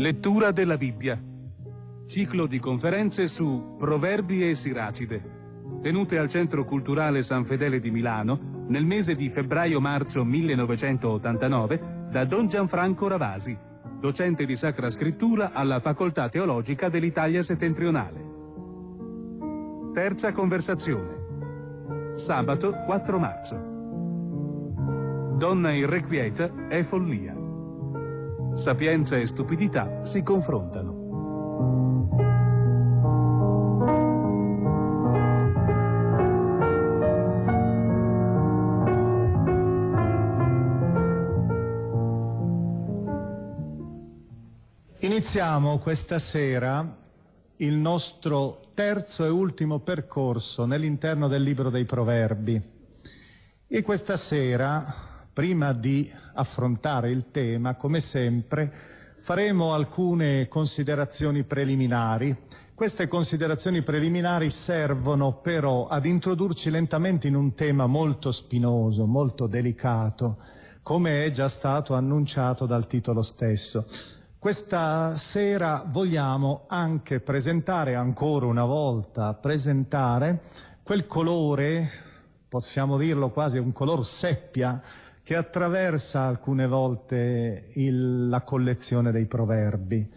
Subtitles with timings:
[0.00, 1.22] Lettura della Bibbia.
[2.06, 5.22] Ciclo di conferenze su Proverbi e Siracide,
[5.82, 12.48] tenute al Centro Culturale San Fedele di Milano nel mese di febbraio-marzo 1989 da Don
[12.48, 13.54] Gianfranco Ravasi,
[14.00, 18.24] docente di Sacra Scrittura alla Facoltà Teologica dell'Italia Settentrionale.
[19.92, 22.14] Terza conversazione.
[22.14, 23.56] Sabato 4 marzo.
[25.36, 27.39] Donna irrequieta è follia.
[28.52, 31.00] Sapienza e stupidità si confrontano.
[45.02, 46.96] Iniziamo questa sera
[47.56, 52.60] il nostro terzo e ultimo percorso nell'interno del libro dei Proverbi.
[53.66, 55.09] E questa sera
[55.40, 58.70] prima di affrontare il tema, come sempre,
[59.20, 62.36] faremo alcune considerazioni preliminari.
[62.74, 70.36] Queste considerazioni preliminari servono però ad introdurci lentamente in un tema molto spinoso, molto delicato,
[70.82, 73.86] come è già stato annunciato dal titolo stesso.
[74.38, 80.42] Questa sera vogliamo anche presentare ancora una volta, presentare
[80.82, 81.88] quel colore,
[82.46, 84.82] possiamo dirlo quasi un color seppia,
[85.30, 90.10] che attraversa alcune volte il, la collezione dei proverbi,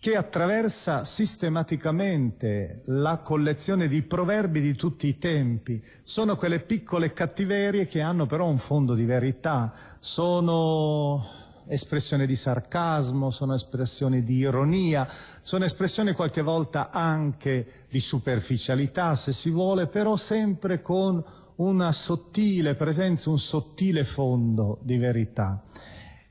[0.00, 5.80] che attraversa sistematicamente la collezione di proverbi di tutti i tempi.
[6.02, 11.24] Sono quelle piccole cattiverie che hanno però un fondo di verità, sono
[11.68, 15.06] espressioni di sarcasmo, sono espressioni di ironia,
[15.40, 21.24] sono espressioni qualche volta anche di superficialità, se si vuole, però sempre con
[21.58, 25.62] una sottile presenza, un sottile fondo di verità.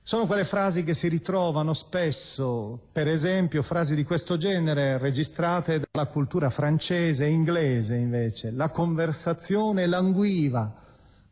[0.02, 6.08] Sono quelle frasi che si ritrovano spesso, per esempio frasi di questo genere registrate dalla
[6.08, 8.52] cultura francese e inglese invece.
[8.52, 10.74] La conversazione languiva,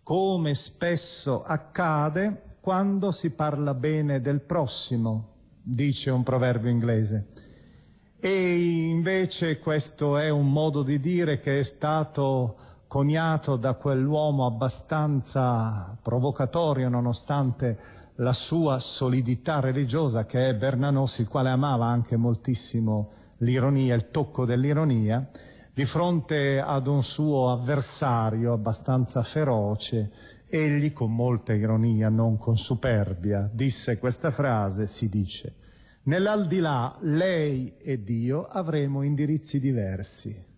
[0.03, 7.27] come spesso accade quando si parla bene del prossimo, dice un proverbio inglese.
[8.19, 12.64] E invece questo è un modo di dire che è stato
[12.95, 17.77] coniato da quell'uomo abbastanza provocatorio nonostante
[18.15, 24.45] la sua solidità religiosa che è Bernanos, il quale amava anche moltissimo l'ironia, il tocco
[24.45, 25.29] dell'ironia,
[25.73, 30.11] di fronte ad un suo avversario abbastanza feroce,
[30.47, 35.55] egli con molta ironia, non con superbia, disse questa frase, si dice,
[36.03, 40.53] nell'aldilà lei ed io avremo indirizzi diversi.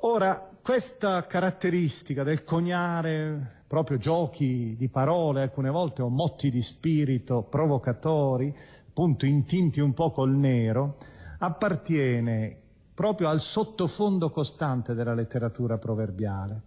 [0.00, 7.42] Ora, questa caratteristica del coniare proprio giochi di parole, alcune volte o motti di spirito
[7.42, 8.52] provocatori,
[8.88, 10.96] appunto intinti un po' col nero,
[11.38, 16.62] appartiene proprio al sottofondo costante della letteratura proverbiale.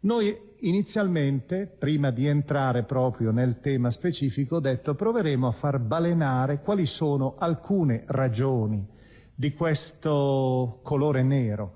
[0.00, 6.62] Noi inizialmente, prima di entrare proprio nel tema specifico, ho detto proveremo a far balenare
[6.62, 8.84] quali sono alcune ragioni
[9.32, 11.75] di questo colore nero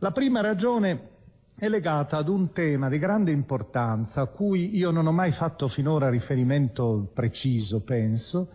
[0.00, 1.08] la prima ragione
[1.54, 5.68] è legata ad un tema di grande importanza a cui io non ho mai fatto
[5.68, 8.48] finora riferimento preciso, penso,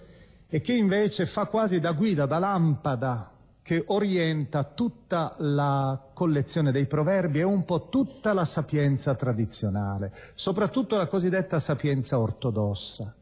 [0.48, 3.32] e che invece fa quasi da guida, da lampada
[3.62, 10.98] che orienta tutta la collezione dei proverbi e un po' tutta la sapienza tradizionale, soprattutto
[10.98, 13.14] la cosiddetta sapienza ortodossa.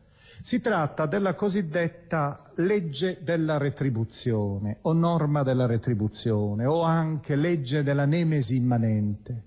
[0.45, 8.03] Si tratta della cosiddetta legge della retribuzione o norma della retribuzione o anche legge della
[8.03, 9.41] nemesi immanente.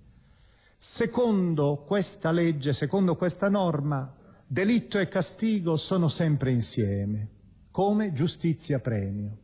[0.78, 4.10] Secondo questa legge, secondo questa norma,
[4.46, 7.28] delitto e castigo sono sempre insieme,
[7.70, 9.36] come giustizia premio.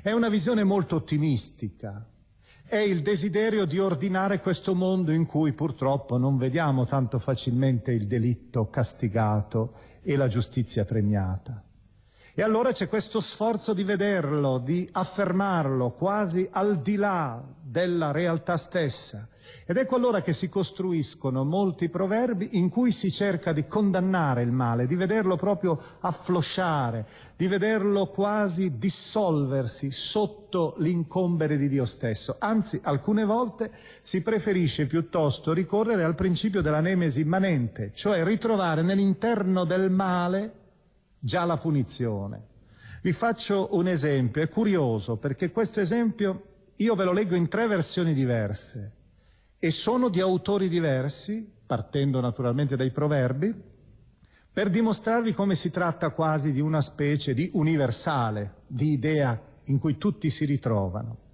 [0.00, 2.02] È una visione molto ottimistica,
[2.64, 8.06] è il desiderio di ordinare questo mondo in cui purtroppo non vediamo tanto facilmente il
[8.06, 11.62] delitto castigato e la giustizia premiata.
[12.32, 18.56] E allora c'è questo sforzo di vederlo, di affermarlo quasi al di là della realtà
[18.56, 19.28] stessa,
[19.70, 24.50] ed ecco allora che si costruiscono molti proverbi in cui si cerca di condannare il
[24.50, 27.06] male, di vederlo proprio afflosciare,
[27.36, 32.34] di vederlo quasi dissolversi sotto l'incombere di Dio stesso.
[32.40, 33.70] Anzi, alcune volte
[34.02, 40.52] si preferisce piuttosto ricorrere al principio della nemesi immanente, cioè ritrovare nell'interno del male
[41.20, 42.42] già la punizione.
[43.02, 46.42] Vi faccio un esempio, è curioso perché questo esempio
[46.74, 48.98] io ve lo leggo in tre versioni diverse
[49.62, 53.54] e sono di autori diversi, partendo naturalmente dai proverbi,
[54.52, 59.98] per dimostrarvi come si tratta quasi di una specie di universale, di idea in cui
[59.98, 61.28] tutti si ritrovano.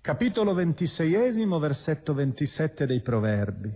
[0.00, 3.74] Capitolo ventiseiesimo, versetto 27 dei proverbi.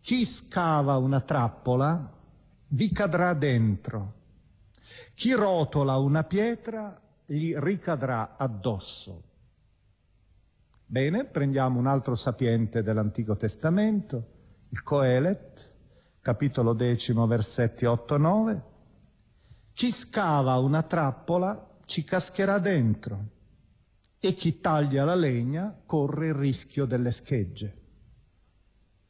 [0.00, 2.12] Chi scava una trappola
[2.68, 4.14] vi cadrà dentro.
[5.14, 9.22] Chi rotola una pietra gli ricadrà addosso.
[10.88, 14.24] Bene, prendiamo un altro sapiente dell'Antico Testamento,
[14.68, 15.74] il Coelet,
[16.20, 18.60] capitolo decimo, versetti 8-9.
[19.74, 23.18] Chi scava una trappola ci cascherà dentro
[24.20, 27.74] e chi taglia la legna corre il rischio delle schegge.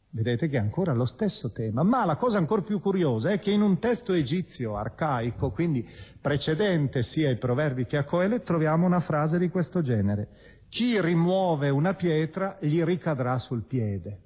[0.09, 3.51] Vedete che è ancora lo stesso tema, ma la cosa ancora più curiosa è che
[3.51, 5.87] in un testo egizio arcaico, quindi
[6.19, 10.56] precedente sia ai proverbi che a Coelet, troviamo una frase di questo genere.
[10.69, 14.21] Chi rimuove una pietra gli ricadrà sul piede.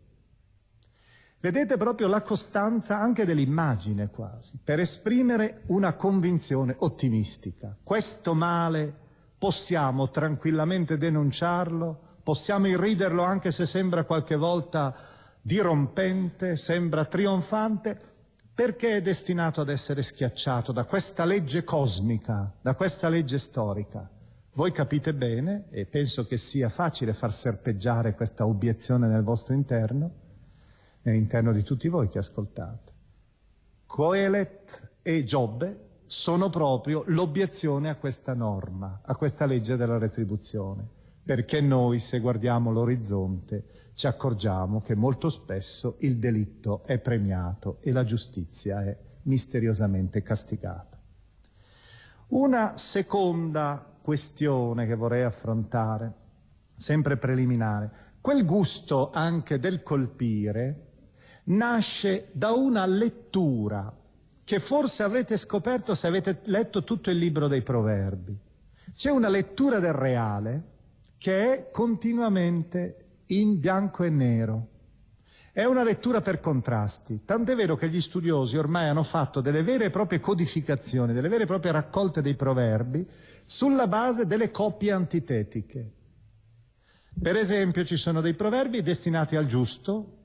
[1.40, 7.75] Vedete proprio la costanza anche dell'immagine quasi, per esprimere una convinzione ottimistica.
[7.82, 8.92] Questo male
[9.38, 14.94] possiamo tranquillamente denunciarlo, possiamo irriderlo anche se sembra qualche volta
[15.40, 17.98] dirompente, sembra trionfante,
[18.54, 24.06] perché è destinato ad essere schiacciato da questa legge cosmica, da questa legge storica.
[24.52, 30.11] Voi capite bene, e penso che sia facile far serpeggiare questa obiezione nel vostro interno,
[31.02, 32.93] nell'interno di tutti voi che ascoltate.
[33.87, 40.85] Coelet e Giobbe sono proprio l'obiezione a questa norma, a questa legge della retribuzione,
[41.23, 43.64] perché noi se guardiamo l'orizzonte
[43.94, 50.99] ci accorgiamo che molto spesso il delitto è premiato e la giustizia è misteriosamente castigata.
[52.29, 56.12] Una seconda questione che vorrei affrontare,
[56.75, 57.91] sempre preliminare.
[58.20, 60.87] Quel gusto anche del colpire
[61.44, 63.93] nasce da una lettura
[64.44, 68.37] che forse avrete scoperto se avete letto tutto il libro dei proverbi.
[68.92, 70.62] C'è una lettura del reale
[71.19, 74.69] che è continuamente in bianco e nero.
[75.52, 79.87] È una lettura per contrasti, tant'è vero che gli studiosi ormai hanno fatto delle vere
[79.87, 83.04] e proprie codificazioni, delle vere e proprie raccolte dei proverbi,
[83.45, 85.92] sulla base delle coppie antitetiche.
[87.21, 90.19] Per esempio ci sono dei proverbi destinati al giusto,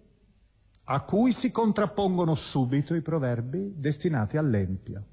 [0.84, 5.05] a cui si contrappongono subito i proverbi destinati all'empio.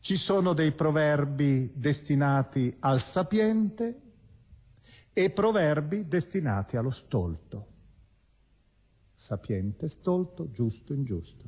[0.00, 4.00] Ci sono dei proverbi destinati al sapiente
[5.12, 7.69] e proverbi destinati allo stolto.
[9.20, 11.44] Sapiente, stolto, giusto, ingiusto.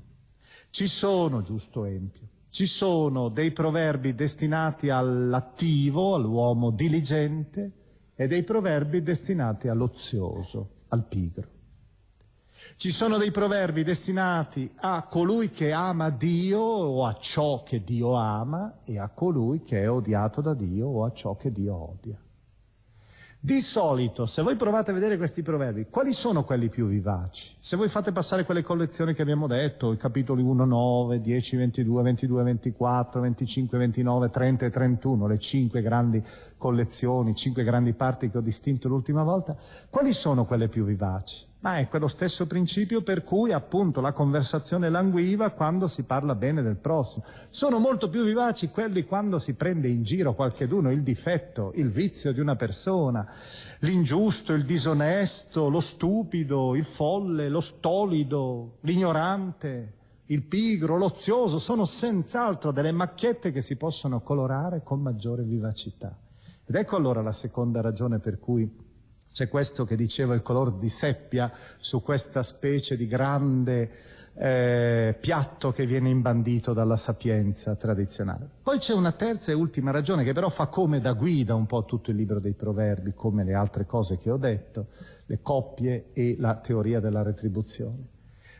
[0.68, 7.72] Ci sono, giusto, empio, ci sono dei proverbi destinati all'attivo, all'uomo diligente,
[8.14, 11.48] e dei proverbi destinati all'ozioso, al pigro.
[12.76, 18.12] Ci sono dei proverbi destinati a colui che ama Dio o a ciò che Dio
[18.12, 22.22] ama e a colui che è odiato da Dio o a ciò che Dio odia.
[23.44, 27.50] Di solito, se voi provate a vedere questi proverbi, quali sono quelli più vivaci?
[27.58, 32.02] Se voi fate passare quelle collezioni che abbiamo detto, i capitoli 1, 9, 10, 22,
[32.04, 36.22] 22, 24, 25, 29, 30 e 31, le cinque grandi
[36.56, 39.56] collezioni, cinque grandi parti che ho distinto l'ultima volta,
[39.90, 41.50] quali sono quelle più vivaci?
[41.62, 46.60] Ma è quello stesso principio per cui appunto la conversazione languiva quando si parla bene
[46.60, 47.24] del prossimo.
[47.50, 52.32] Sono molto più vivaci quelli quando si prende in giro qualcheduno il difetto, il vizio
[52.32, 53.24] di una persona,
[53.80, 59.94] l'ingiusto, il disonesto, lo stupido, il folle, lo stolido, l'ignorante,
[60.26, 66.16] il pigro, l'ozioso, sono senz'altro delle macchiette che si possono colorare con maggiore vivacità.
[66.64, 68.90] Ed ecco allora la seconda ragione per cui
[69.32, 73.90] c'è questo che diceva il color di seppia su questa specie di grande
[74.34, 78.48] eh, piatto che viene imbandito dalla sapienza tradizionale.
[78.62, 81.84] Poi c'è una terza e ultima ragione che però fa come da guida un po'
[81.84, 84.88] tutto il libro dei proverbi, come le altre cose che ho detto,
[85.26, 88.08] le coppie e la teoria della retribuzione.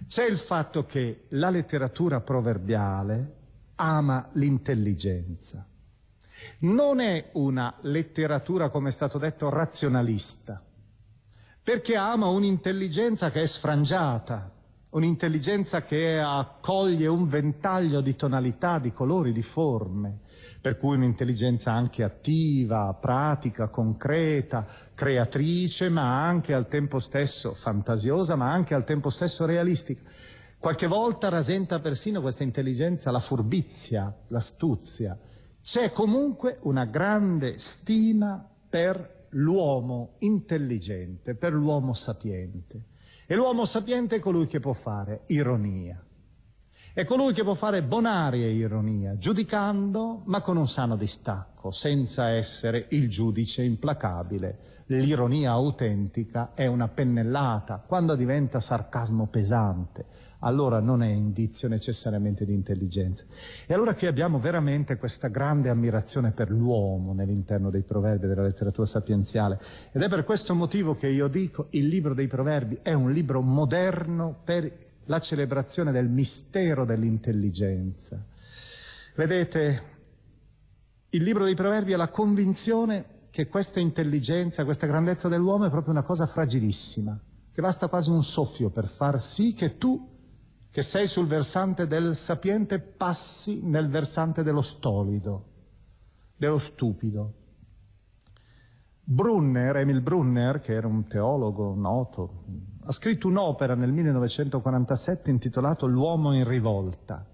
[0.06, 3.40] C'è il fatto che la letteratura proverbiale
[3.76, 5.66] ama l'intelligenza
[6.60, 10.62] non è una letteratura, come è stato detto, razionalista,
[11.62, 14.50] perché ama un'intelligenza che è sfrangiata,
[14.90, 20.20] un'intelligenza che accoglie un ventaglio di tonalità, di colori, di forme,
[20.60, 28.52] per cui un'intelligenza anche attiva, pratica, concreta, creatrice, ma anche al tempo stesso fantasiosa, ma
[28.52, 30.02] anche al tempo stesso realistica.
[30.58, 35.18] Qualche volta rasenta persino questa intelligenza la furbizia, l'astuzia,
[35.62, 42.86] c'è comunque una grande stima per l'uomo intelligente, per l'uomo sapiente.
[43.26, 46.04] E l'uomo sapiente è colui che può fare ironia.
[46.92, 52.88] È colui che può fare bonaria ironia, giudicando ma con un sano distacco, senza essere
[52.90, 54.82] il giudice implacabile.
[54.86, 60.04] L'ironia autentica è una pennellata, quando diventa sarcasmo pesante,
[60.44, 63.24] allora non è indizio necessariamente di intelligenza.
[63.66, 68.86] E allora qui abbiamo veramente questa grande ammirazione per l'uomo nell'interno dei proverbi della letteratura
[68.86, 69.60] sapienziale.
[69.92, 73.40] Ed è per questo motivo che io dico il libro dei proverbi è un libro
[73.40, 78.24] moderno per la celebrazione del mistero dell'intelligenza.
[79.14, 79.82] Vedete,
[81.10, 85.92] il libro dei proverbi è la convinzione che questa intelligenza, questa grandezza dell'uomo è proprio
[85.92, 87.18] una cosa fragilissima,
[87.52, 90.11] che basta quasi un soffio per far sì che tu
[90.72, 95.44] che sei sul versante del sapiente passi nel versante dello stolido,
[96.34, 97.34] dello stupido.
[99.04, 102.44] Brunner, Emil Brunner, che era un teologo noto,
[102.84, 107.26] ha scritto un'opera nel 1947 intitolato L'uomo in rivolta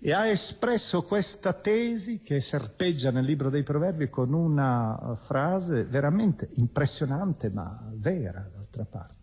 [0.00, 6.50] e ha espresso questa tesi che serpeggia nel libro dei proverbi con una frase veramente
[6.54, 9.17] impressionante ma vera d'altra parte.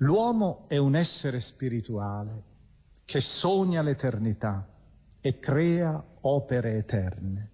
[0.00, 2.42] L'uomo è un essere spirituale
[3.06, 4.66] che sogna l'eternità
[5.20, 7.50] e crea opere eterne.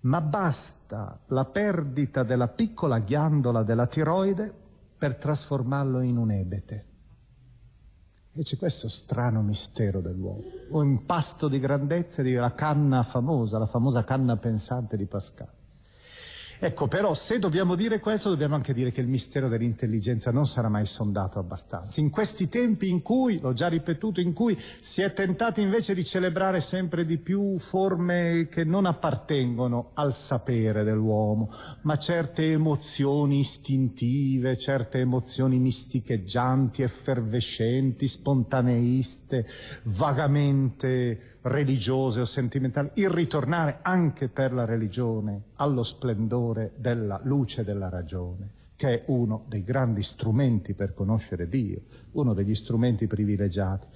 [0.00, 4.50] Ma basta la perdita della piccola ghiandola della tiroide
[4.96, 6.84] per trasformarlo in un ebete.
[8.32, 13.66] E c'è questo strano mistero dell'uomo, un impasto di grandezza di la canna famosa, la
[13.66, 15.48] famosa canna pensante di Pascal.
[16.58, 20.68] Ecco, però se dobbiamo dire questo, dobbiamo anche dire che il mistero dell'intelligenza non sarà
[20.68, 22.00] mai sondato abbastanza.
[22.00, 26.04] In questi tempi in cui, l'ho già ripetuto, in cui si è tentati invece di
[26.04, 34.56] celebrare sempre di più forme che non appartengono al sapere dell'uomo, ma certe emozioni istintive,
[34.56, 39.46] certe emozioni misticheggianti, effervescenti, spontaneiste,
[39.84, 47.88] vagamente religiose o sentimentali, il ritornare anche per la religione allo splendore della luce della
[47.88, 53.86] ragione, che è uno dei grandi strumenti per conoscere Dio, uno degli strumenti privilegiati.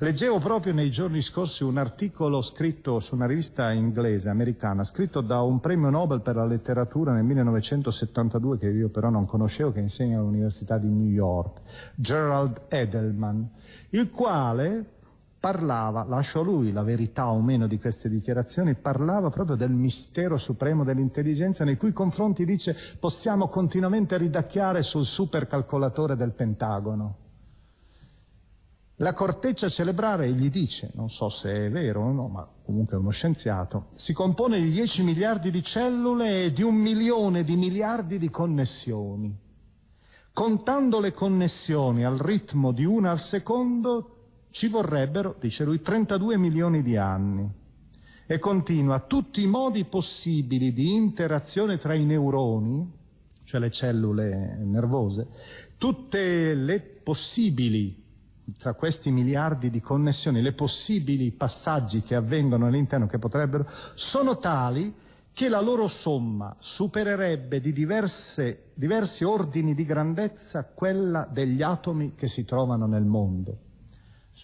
[0.00, 5.40] Leggevo proprio nei giorni scorsi un articolo scritto su una rivista inglese, americana, scritto da
[5.42, 10.18] un premio Nobel per la letteratura nel 1972, che io però non conoscevo, che insegna
[10.18, 11.60] all'Università di New York,
[11.94, 13.48] Gerald Edelman,
[13.90, 14.94] il quale
[15.46, 20.38] parlava, lascio a lui la verità o meno di queste dichiarazioni, parlava proprio del mistero
[20.38, 27.18] supremo dell'intelligenza nei cui confronti dice possiamo continuamente ridacchiare sul supercalcolatore del Pentagono.
[28.96, 32.98] La corteccia cerebrale, gli dice, non so se è vero o no, ma comunque è
[32.98, 38.18] uno scienziato, si compone di 10 miliardi di cellule e di un milione di miliardi
[38.18, 39.32] di connessioni.
[40.32, 44.15] Contando le connessioni al ritmo di una al secondo,
[44.56, 47.46] ci vorrebbero, dice lui, 32 milioni di anni.
[48.24, 52.90] E continua, tutti i modi possibili di interazione tra i neuroni,
[53.44, 55.26] cioè le cellule nervose,
[55.76, 58.02] tutte le possibili,
[58.56, 64.90] tra questi miliardi di connessioni, le possibili passaggi che avvengono all'interno, che potrebbero, sono tali
[65.34, 72.26] che la loro somma supererebbe di diverse, diversi ordini di grandezza quella degli atomi che
[72.26, 73.64] si trovano nel mondo.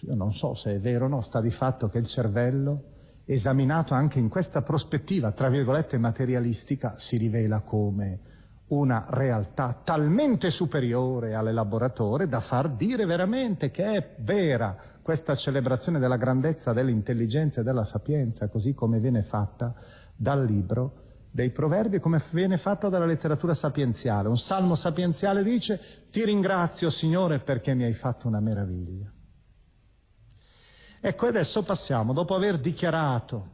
[0.01, 2.83] Io non so se è vero o no, sta di fatto che il cervello,
[3.25, 8.19] esaminato anche in questa prospettiva, tra virgolette, materialistica, si rivela come
[8.67, 16.17] una realtà talmente superiore all'elaboratore da far dire veramente che è vera questa celebrazione della
[16.17, 19.75] grandezza dell'intelligenza e della sapienza, così come viene fatta
[20.15, 24.27] dal libro dei proverbi come viene fatta dalla letteratura sapienziale.
[24.27, 25.79] Un salmo sapienziale dice
[26.11, 29.11] ti ringrazio Signore perché mi hai fatto una meraviglia.
[31.05, 33.47] Ecco, adesso passiamo, dopo aver dichiarato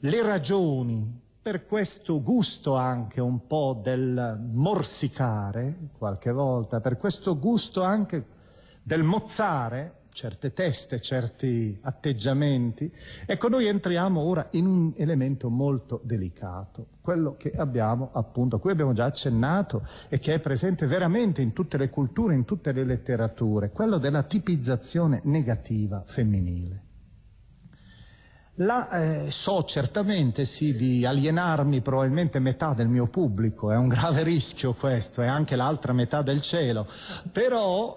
[0.00, 7.82] le ragioni per questo gusto anche un po' del morsicare, qualche volta, per questo gusto
[7.82, 8.26] anche
[8.82, 12.90] del mozzare, certe teste, certi atteggiamenti.
[13.26, 18.70] Ecco, noi entriamo ora in un elemento molto delicato, quello che abbiamo appunto, a cui
[18.70, 22.84] abbiamo già accennato e che è presente veramente in tutte le culture, in tutte le
[22.84, 26.82] letterature, quello della tipizzazione negativa femminile.
[28.58, 34.22] La, eh, so certamente sì di alienarmi probabilmente metà del mio pubblico, è un grave
[34.22, 36.86] rischio questo, è anche l'altra metà del cielo,
[37.32, 37.96] però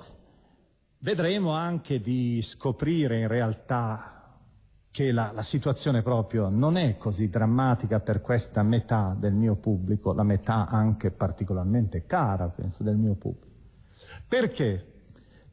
[0.99, 4.17] Vedremo anche di scoprire in realtà
[4.89, 10.11] che la, la, situazione proprio non è così drammatica per questa metà del mio pubblico,
[10.11, 13.55] la metà anche particolarmente cara, penso, del mio pubblico.
[14.27, 14.83] Perché?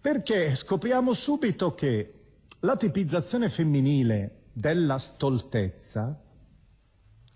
[0.00, 2.14] Perché scopriamo subito che
[2.60, 6.18] la tipizzazione femminile della stoltezza,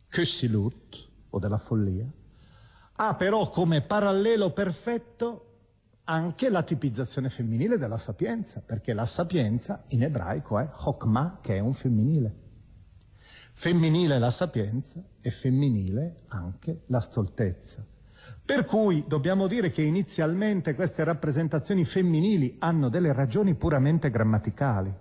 [0.08, 2.10] Kössilut, o della follia,
[3.00, 5.47] ha però come parallelo perfetto
[6.10, 11.58] anche la tipizzazione femminile della sapienza, perché la sapienza in ebraico è chokmah, che è
[11.58, 12.34] un femminile.
[13.52, 17.84] Femminile la sapienza e femminile anche la stoltezza.
[18.42, 24.94] Per cui dobbiamo dire che inizialmente queste rappresentazioni femminili hanno delle ragioni puramente grammaticali.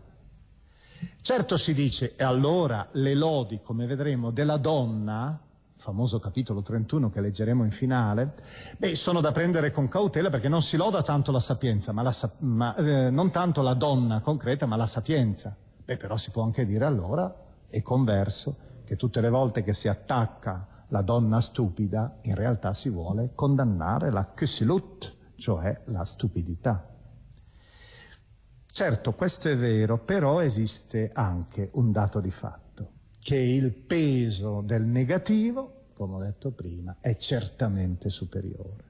[1.21, 5.46] Certo si dice, e allora le lodi, come vedremo, della donna
[5.87, 8.33] famoso capitolo 31 che leggeremo in finale,
[8.77, 12.13] beh, sono da prendere con cautela perché non si loda tanto la sapienza, ma la,
[12.39, 15.55] ma, eh, non tanto la donna concreta, ma la sapienza.
[15.85, 17.33] Beh, però si può anche dire allora,
[17.69, 22.89] e converso, che tutte le volte che si attacca la donna stupida, in realtà si
[22.89, 26.85] vuole condannare la Küsilut, cioè la stupidità.
[28.65, 34.83] Certo, questo è vero, però esiste anche un dato di fatto, che il peso del
[34.83, 38.85] negativo come ho detto prima, è certamente superiore.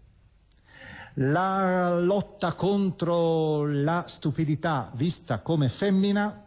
[1.15, 6.45] La lotta contro la stupidità vista come femmina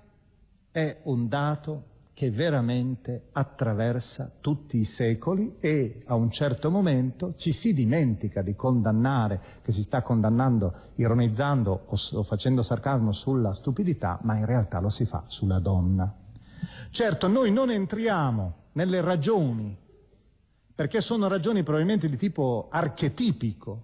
[0.70, 7.50] è un dato che veramente attraversa tutti i secoli e a un certo momento ci
[7.50, 14.36] si dimentica di condannare, che si sta condannando, ironizzando o, facendo sarcasmo sulla stupidità, ma
[14.36, 16.14] in realtà lo si fa sulla donna.
[16.90, 19.74] Certo, noi non entriamo nelle ragioni
[20.80, 23.82] perché sono ragioni probabilmente di tipo archetipico,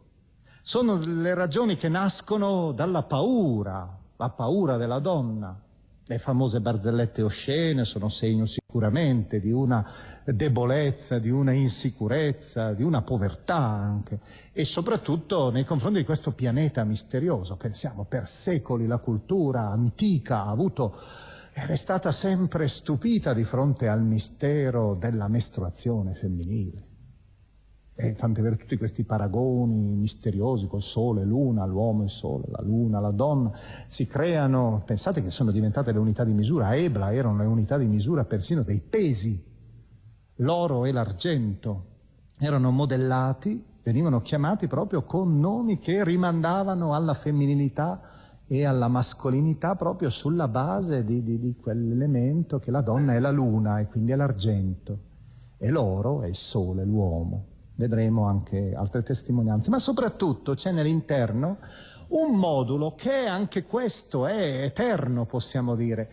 [0.63, 5.61] sono le ragioni che nascono dalla paura, la paura della donna.
[6.07, 9.87] Le famose barzellette oscene sono segno sicuramente di una
[10.25, 14.21] debolezza, di una insicurezza, di una povertà anche
[14.53, 17.57] e soprattutto nei confronti di questo pianeta misterioso.
[17.57, 20.99] Pensiamo, per secoli la cultura antica ha avuto
[21.59, 26.85] era stata sempre stupita di fronte al mistero della mestruazione femminile.
[27.95, 33.01] E tante per tutti questi paragoni misteriosi col sole, luna, l'uomo il sole, la luna,
[33.01, 33.51] la donna,
[33.87, 37.79] si creano, pensate che sono diventate le unità di misura, a Ebla erano le unità
[37.79, 39.43] di misura persino dei pesi,
[40.35, 41.87] l'oro e l'argento
[42.39, 48.16] erano modellati, venivano chiamati proprio con nomi che rimandavano alla femminilità
[48.49, 53.31] e alla mascolinità proprio sulla base di, di, di quell'elemento che la donna è la
[53.31, 54.99] luna e quindi è l'argento
[55.59, 57.47] e l'oro è il sole, l'uomo.
[57.75, 61.59] Vedremo anche altre testimonianze, ma soprattutto c'è nell'interno
[62.09, 66.09] un modulo che anche questo è eterno, possiamo dire,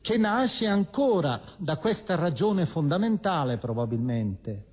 [0.00, 4.66] che nasce ancora da questa ragione fondamentale probabilmente,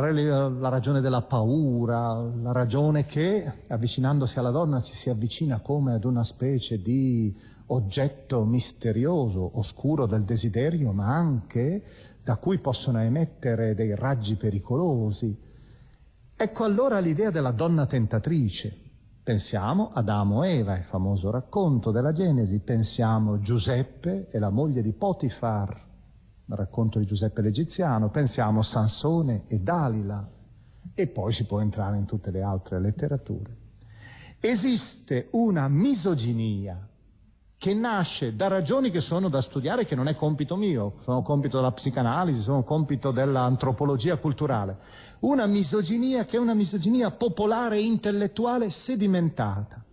[0.00, 5.94] la, la, ragione della paura, la ragione che avvicinandosi alla donna ci si avvicina come
[5.94, 7.34] ad una specie di
[7.66, 11.82] oggetto misterioso, oscuro del desiderio, ma anche
[12.22, 15.36] da cui possono emettere dei raggi pericolosi.
[16.36, 18.80] Ecco allora l'idea della donna tentatrice.
[19.22, 24.92] Pensiamo Adamo e Eva, il famoso racconto della Genesi, pensiamo Giuseppe e la moglie di
[24.92, 25.93] Potifar,
[26.48, 30.28] racconto di Giuseppe l'Egiziano, pensiamo Sansone e Dalila
[30.94, 33.56] e poi si può entrare in tutte le altre letterature.
[34.38, 36.88] Esiste una misoginia
[37.56, 41.56] che nasce da ragioni che sono da studiare, che non è compito mio, sono compito
[41.56, 44.76] della psicanalisi, sono compito dell'antropologia culturale.
[45.20, 49.83] Una misoginia che è una misoginia popolare e intellettuale sedimentata.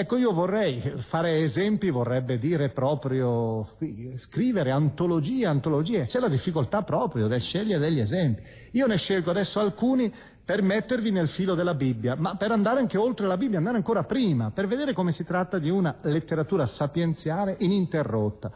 [0.00, 3.68] Ecco, io vorrei fare esempi, vorrebbe dire proprio
[4.14, 6.06] scrivere antologie, antologie.
[6.06, 8.40] C'è la difficoltà proprio del scegliere degli esempi.
[8.70, 10.10] Io ne scelgo adesso alcuni
[10.42, 14.04] per mettervi nel filo della Bibbia, ma per andare anche oltre la Bibbia, andare ancora
[14.04, 18.50] prima, per vedere come si tratta di una letteratura sapienziale ininterrotta.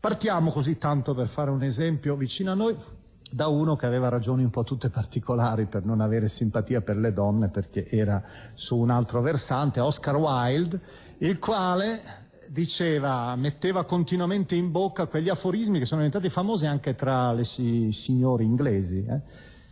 [0.00, 2.76] Partiamo così tanto per fare un esempio vicino a noi
[3.30, 7.12] da uno che aveva ragioni un po' tutte particolari per non avere simpatia per le
[7.12, 8.22] donne perché era
[8.54, 10.80] su un altro versante, Oscar Wilde,
[11.18, 17.32] il quale diceva, metteva continuamente in bocca quegli aforismi che sono diventati famosi anche tra
[17.32, 19.04] le si, signori inglesi.
[19.04, 19.20] Eh?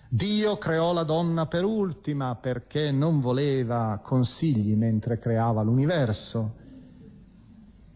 [0.09, 6.55] Dio creò la donna per ultima perché non voleva consigli mentre creava l'universo.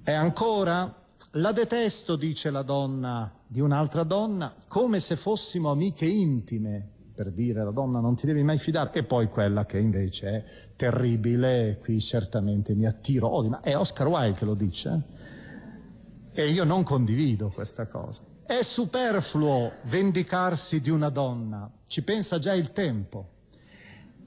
[0.02, 1.01] E ancora,
[1.36, 7.64] la detesto, dice la donna di un'altra donna, come se fossimo amiche intime, per dire
[7.64, 10.44] la donna non ti devi mai fidare, e poi quella che invece è
[10.76, 15.02] terribile, qui certamente mi attiro odio, ma è Oscar Wilde che lo dice,
[16.32, 16.42] eh?
[16.42, 18.22] e io non condivido questa cosa.
[18.44, 23.28] È superfluo vendicarsi di una donna, ci pensa già il tempo.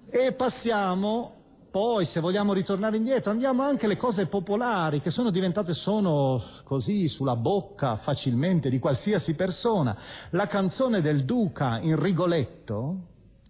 [0.10, 1.45] E passiamo
[1.76, 7.10] poi, se vogliamo ritornare indietro, andiamo anche alle cose popolari che sono diventate, sono così
[7.10, 9.94] sulla bocca facilmente di qualsiasi persona.
[10.30, 13.00] La canzone del Duca in Rigoletto,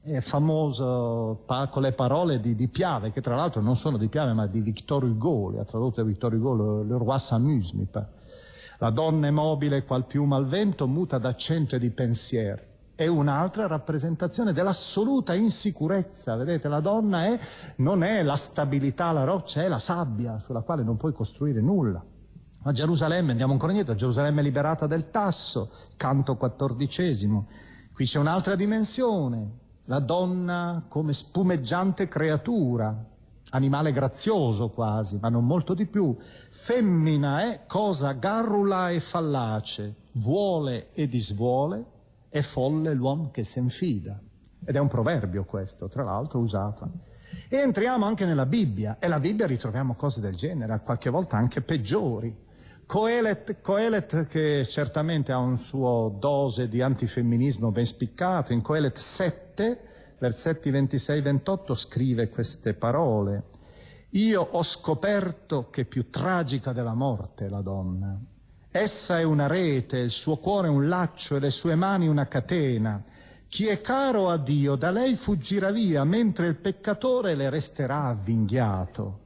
[0.02, 4.08] è famoso pa- con le parole di, di, Piave, che tra l'altro non sono di
[4.08, 7.86] Piave ma di Victor Hugo, le ha tradotto Victor Hugo, le, le roi s'amuse, mi
[7.86, 8.10] pare.
[8.80, 12.74] La donna è mobile qual piuma al vento, muta d'accento e di pensiero.
[12.96, 16.38] È un'altra rappresentazione dell'assoluta insicurezza.
[16.38, 17.40] Vedete, la donna è,
[17.78, 22.02] non è la stabilità, la roccia, è la sabbia sulla quale non puoi costruire nulla.
[22.64, 27.48] A Gerusalemme, andiamo ancora indietro, a Gerusalemme liberata del tasso, canto quattordicesimo.
[27.94, 29.52] Qui c'è un'altra dimensione,
[29.86, 32.96] la donna come spumeggiante creatura,
[33.50, 36.16] animale grazioso quasi, ma non molto di più.
[36.50, 41.86] Femmina è cosa garrula e fallace, vuole e disvuole,
[42.38, 44.20] è folle l'uomo che se infida.
[44.66, 46.92] Ed è un proverbio questo, tra l'altro usato.
[47.48, 51.62] E entriamo anche nella Bibbia, e la Bibbia ritroviamo cose del genere, qualche volta anche
[51.62, 52.36] peggiori.
[52.86, 59.80] Coelet, Coelet, che certamente ha un suo dose di antifemminismo ben spiccato, in Coelet 7
[60.20, 63.44] versetti 26-28 scrive queste parole.
[64.10, 68.20] Io ho scoperto che più tragica della morte è la donna.
[68.78, 73.02] Essa è una rete, il suo cuore un laccio e le sue mani una catena.
[73.48, 79.20] Chi è caro a Dio da lei fuggirà via, mentre il peccatore le resterà avvinghiato.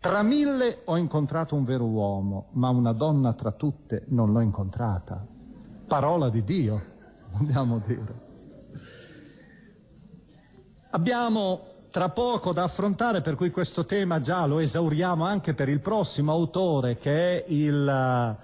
[0.00, 5.24] Tra mille ho incontrato un vero uomo, ma una donna tra tutte non l'ho incontrata.
[5.86, 6.82] Parola di Dio,
[7.30, 8.14] dobbiamo dire.
[10.90, 11.60] Abbiamo
[11.92, 16.32] tra poco da affrontare, per cui questo tema già lo esauriamo anche per il prossimo
[16.32, 18.36] autore che è il,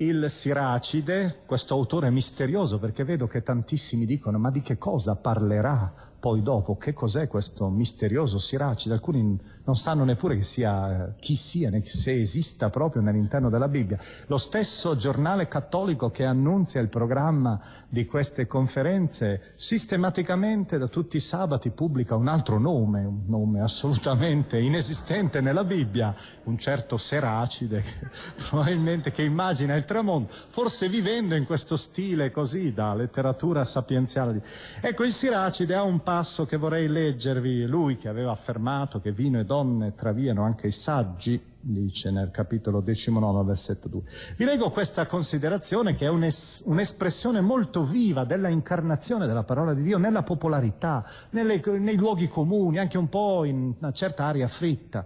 [0.00, 5.92] il Siracide, questo autore misterioso perché vedo che tantissimi dicono ma di che cosa parlerà
[6.20, 6.76] poi dopo?
[6.76, 9.36] Che cos'è questo misterioso Siracide, alcuni
[9.68, 13.98] non sanno neppure sia, chi sia, se esista proprio nell'interno della Bibbia.
[14.26, 21.20] Lo stesso giornale cattolico che annunzia il programma di queste conferenze sistematicamente da tutti i
[21.20, 27.84] sabati pubblica un altro nome, un nome assolutamente inesistente nella Bibbia, un certo Seracide,
[28.48, 34.42] probabilmente che immagina il tramonto, forse vivendo in questo stile così da letteratura sapienziale.
[34.80, 39.38] Ecco, il Siracide ha un passo che vorrei leggervi, lui che aveva affermato che vino
[39.38, 44.00] e donne traviano anche i saggi, dice nel capitolo 19, versetto 2.
[44.36, 49.82] Vi leggo questa considerazione che è un'es- un'espressione molto viva della incarnazione della parola di
[49.82, 55.04] Dio nella popolarità, nelle, nei luoghi comuni, anche un po' in una certa aria fritta.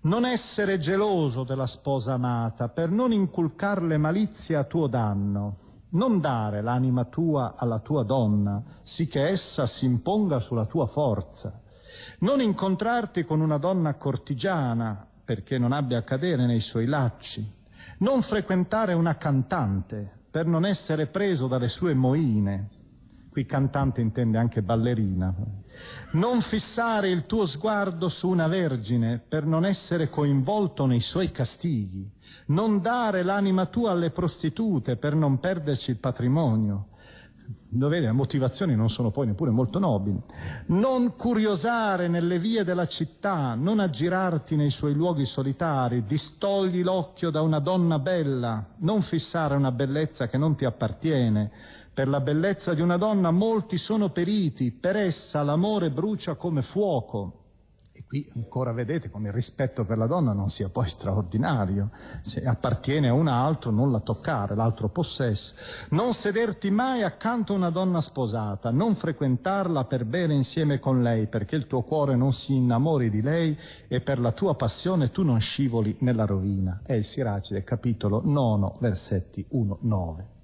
[0.00, 6.60] Non essere geloso della sposa amata per non inculcarle malizia a tuo danno non dare
[6.60, 11.62] l'anima tua alla tua donna, sì che essa si imponga sulla tua forza.
[12.20, 17.46] Non incontrarti con una donna cortigiana, perché non abbia a cadere nei suoi lacci.
[17.98, 22.70] Non frequentare una cantante, per non essere preso dalle sue moine.
[23.30, 25.34] Qui cantante intende anche ballerina.
[26.12, 32.16] Non fissare il tuo sguardo su una vergine, per non essere coinvolto nei suoi castighi
[32.48, 36.88] non dare l'anima tua alle prostitute per non perderci il patrimonio,
[37.50, 40.20] dove le motivazioni non sono poi neppure molto nobili.
[40.66, 47.40] Non curiosare nelle vie della città, non aggirarti nei suoi luoghi solitari, distogli l'occhio da
[47.40, 51.50] una donna bella, non fissare una bellezza che non ti appartiene.
[51.94, 57.47] Per la bellezza di una donna molti sono periti, per essa l'amore brucia come fuoco.
[58.08, 61.90] Qui ancora vedete come il rispetto per la donna non sia poi straordinario.
[62.22, 65.54] Se appartiene a un altro, non la toccare, l'altro possesso.
[65.90, 71.26] Non sederti mai accanto a una donna sposata, non frequentarla per bere insieme con lei,
[71.26, 73.54] perché il tuo cuore non si innamori di lei
[73.88, 76.80] e per la tua passione tu non scivoli nella rovina.
[76.86, 80.37] È il Siracide, capitolo 9, versetti 1-9.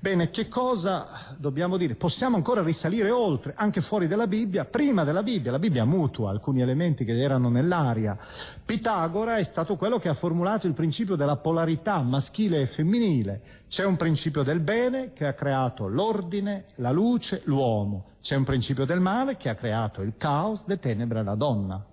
[0.00, 1.94] Bene, che cosa dobbiamo dire?
[1.94, 5.50] Possiamo ancora risalire oltre, anche fuori dalla Bibbia, prima della Bibbia.
[5.50, 8.16] La Bibbia mutua alcuni elementi che erano nell'aria.
[8.64, 13.40] Pitagora è stato quello che ha formulato il principio della polarità maschile e femminile.
[13.68, 18.04] C'è un principio del bene che ha creato l'ordine, la luce, l'uomo.
[18.20, 21.84] C'è un principio del male che ha creato il caos, le tenebre la donna.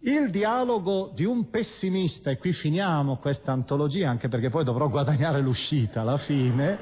[0.00, 5.40] Il dialogo di un pessimista, e qui finiamo questa antologia, anche perché poi dovrò guadagnare
[5.40, 6.78] l'uscita alla fine,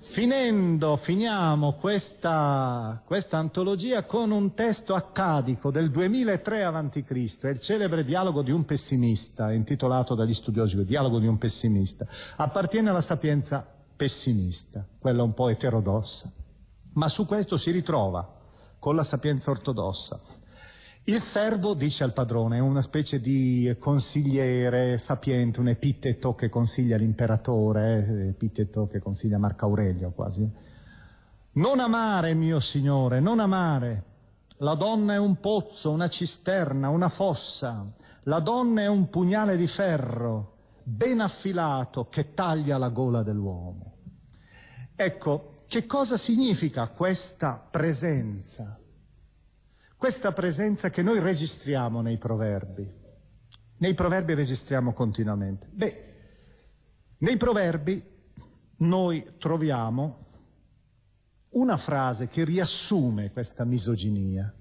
[0.00, 8.02] finendo, finiamo questa, questa antologia con un testo accadico del 2003 a.C., è il celebre
[8.02, 12.06] dialogo di un pessimista, intitolato dagli studiosi Dialogo di un pessimista.
[12.36, 13.62] Appartiene alla sapienza
[13.94, 16.32] pessimista, quella un po' eterodossa,
[16.94, 18.26] ma su questo si ritrova
[18.78, 20.33] con la sapienza ortodossa.
[21.06, 28.06] Il servo dice al padrone, una specie di consigliere sapiente, un epiteto che consiglia l'imperatore,
[28.08, 30.50] eh, epiteto che consiglia Marco Aurelio quasi.
[31.52, 34.02] Non amare, mio signore, non amare.
[34.58, 37.84] La donna è un pozzo, una cisterna, una fossa.
[38.22, 43.92] La donna è un pugnale di ferro, ben affilato, che taglia la gola dell'uomo.
[44.96, 48.78] Ecco, che cosa significa questa presenza?
[49.96, 53.02] Questa presenza che noi registriamo nei proverbi.
[53.78, 55.66] Nei proverbi registriamo continuamente.
[55.70, 56.04] Beh,
[57.18, 58.02] nei proverbi
[58.78, 60.22] noi troviamo
[61.50, 64.52] una frase che riassume questa misoginia.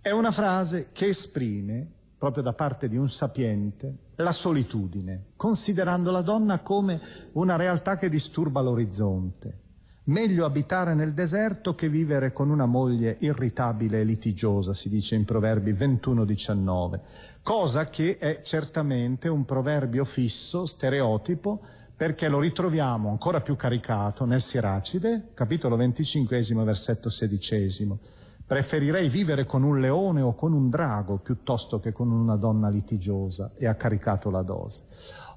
[0.00, 6.22] È una frase che esprime, proprio da parte di un sapiente, la solitudine, considerando la
[6.22, 9.66] donna come una realtà che disturba l'orizzonte
[10.08, 15.26] Meglio abitare nel deserto che vivere con una moglie irritabile e litigiosa, si dice in
[15.26, 17.00] Proverbi 21-19,
[17.42, 21.60] cosa che è certamente un proverbio fisso, stereotipo,
[21.94, 27.98] perché lo ritroviamo ancora più caricato nel Siracide, capitolo 25, versetto 16.
[28.46, 33.50] Preferirei vivere con un leone o con un drago piuttosto che con una donna litigiosa
[33.58, 34.84] e ha caricato la dose.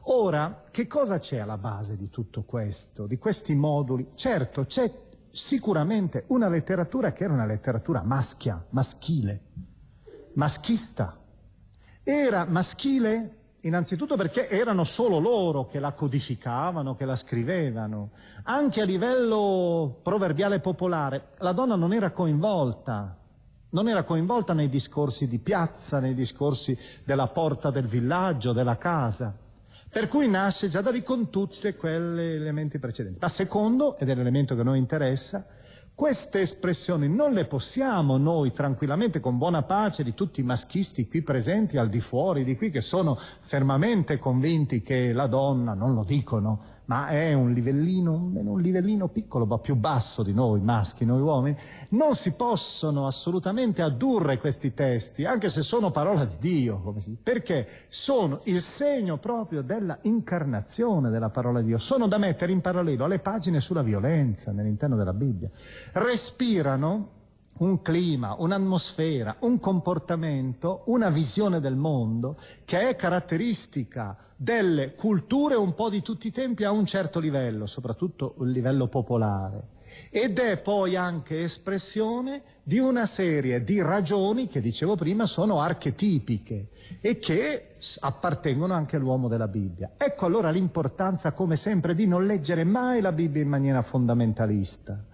[0.05, 4.11] Ora, che cosa c'è alla base di tutto questo, di questi moduli?
[4.15, 4.91] Certo, c'è
[5.29, 9.41] sicuramente una letteratura che era una letteratura maschia, maschile,
[10.33, 11.17] maschista.
[12.03, 18.09] Era maschile innanzitutto perché erano solo loro che la codificavano, che la scrivevano.
[18.43, 23.17] Anche a livello proverbiale popolare, la donna non era coinvolta,
[23.69, 29.37] non era coinvolta nei discorsi di piazza, nei discorsi della porta del villaggio, della casa.
[29.91, 33.17] Per cui nasce già da lì con tutti quegli elementi precedenti.
[33.19, 35.45] Ma secondo, ed è l'elemento che a noi interessa,
[35.93, 41.21] queste espressioni non le possiamo noi tranquillamente, con buona pace di tutti i maschisti qui
[41.23, 46.05] presenti al di fuori di qui, che sono fermamente convinti che la donna, non lo
[46.05, 51.21] dicono, ma è un livellino, un livellino piccolo, ma più basso di noi maschi, noi
[51.21, 51.55] uomini,
[51.91, 58.41] non si possono assolutamente addurre questi testi, anche se sono parola di Dio, perché sono
[58.43, 63.19] il segno proprio della incarnazione della parola di Dio, sono da mettere in parallelo alle
[63.19, 65.49] pagine sulla violenza nell'interno della Bibbia,
[65.93, 67.19] respirano
[67.61, 75.75] un clima, un'atmosfera, un comportamento, una visione del mondo che è caratteristica delle culture un
[75.75, 79.79] po' di tutti i tempi a un certo livello, soprattutto il livello popolare.
[80.09, 86.69] Ed è poi anche espressione di una serie di ragioni che, dicevo prima, sono archetipiche
[86.99, 89.91] e che appartengono anche all'uomo della Bibbia.
[89.97, 95.09] Ecco allora l'importanza, come sempre, di non leggere mai la Bibbia in maniera fondamentalista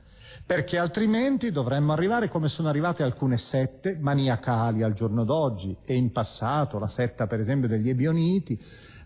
[0.48, 6.14] perché altrimenti dovremmo arrivare come sono arrivate alcune sette maniacali al giorno d'oggi e in
[6.14, 8.58] passato, la setta per esempio degli Ebioniti,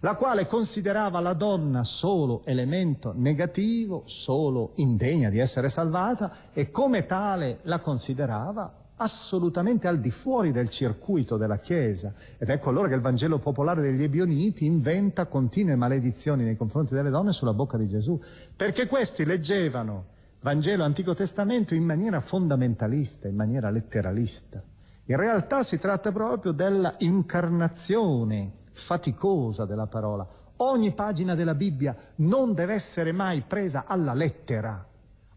[0.01, 7.07] la quale considerava la donna solo elemento negativo, solo indegna di essere salvata e come
[7.07, 12.13] tale la considerava assolutamente al di fuori del circuito della Chiesa.
[12.37, 17.09] Ed ecco allora che il Vangelo popolare degli Ebioniti inventa continue maledizioni nei confronti delle
[17.09, 18.21] donne sulla bocca di Gesù,
[18.55, 24.59] perché questi leggevano Vangelo Antico Testamento in maniera fondamentalista, in maniera letteralista.
[25.05, 30.27] In realtà si tratta proprio della incarnazione faticosa della parola.
[30.57, 34.83] Ogni pagina della Bibbia non deve essere mai presa alla lettera.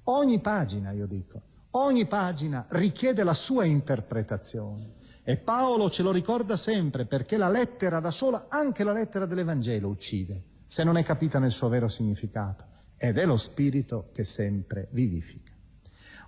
[0.04, 4.94] Ogni pagina, io dico, ogni pagina richiede la sua interpretazione.
[5.22, 9.86] E Paolo ce lo ricorda sempre perché la lettera da sola, anche la lettera dell'Evangelo,
[9.86, 12.72] uccide, se non è capita nel suo vero significato.
[13.06, 15.52] Ed è lo Spirito che sempre vivifica.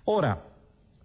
[0.03, 0.55] Ora,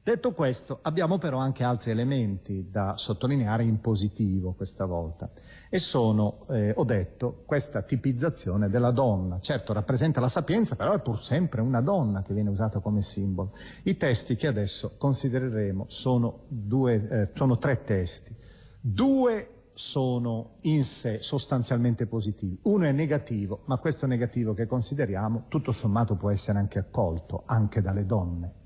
[0.05, 5.31] Detto questo, abbiamo però anche altri elementi da sottolineare in positivo questa volta
[5.69, 9.39] e sono, eh, ho detto, questa tipizzazione della donna.
[9.39, 13.53] Certo, rappresenta la sapienza, però è pur sempre una donna che viene usata come simbolo.
[13.85, 18.35] I testi che adesso considereremo sono, due, eh, sono tre testi.
[18.81, 22.59] Due sono in sé sostanzialmente positivi.
[22.63, 27.81] Uno è negativo, ma questo negativo che consideriamo tutto sommato può essere anche accolto, anche
[27.81, 28.61] dalle donne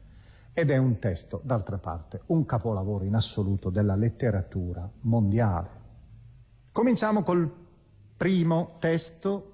[0.59, 5.69] ed è un testo, d'altra parte, un capolavoro in assoluto della letteratura mondiale.
[6.73, 7.53] Cominciamo col
[8.17, 9.53] primo testo,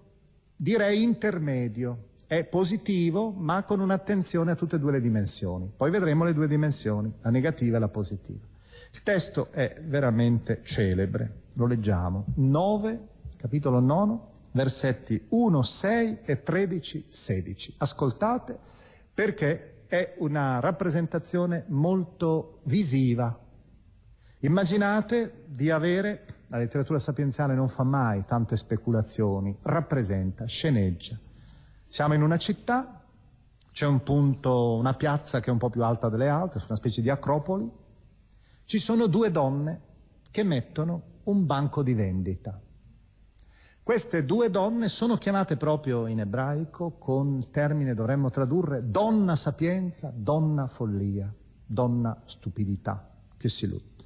[0.54, 2.10] direi intermedio.
[2.24, 5.68] È positivo, ma con un'attenzione a tutte e due le dimensioni.
[5.76, 8.46] Poi vedremo le due dimensioni, la negativa e la positiva.
[8.92, 12.26] Il testo è veramente celebre, lo leggiamo.
[12.34, 14.18] 9, capitolo 9,
[14.52, 17.74] versetti 1, 6 e 13, 16.
[17.78, 18.58] Ascoltate
[19.14, 23.38] perché è una rappresentazione molto visiva.
[24.40, 31.18] Immaginate di avere, la letteratura sapienziale non fa mai tante speculazioni, rappresenta, sceneggia.
[31.88, 33.02] Siamo in una città,
[33.72, 36.76] c'è un punto, una piazza che è un po' più alta delle altre, su una
[36.76, 37.70] specie di acropoli,
[38.64, 39.80] ci sono due donne
[40.30, 42.60] che mettono un banco di vendita.
[43.82, 50.12] Queste due donne sono chiamate proprio in ebraico con il termine dovremmo tradurre donna sapienza,
[50.14, 51.32] donna follia,
[51.66, 54.04] donna stupidità che si lutta.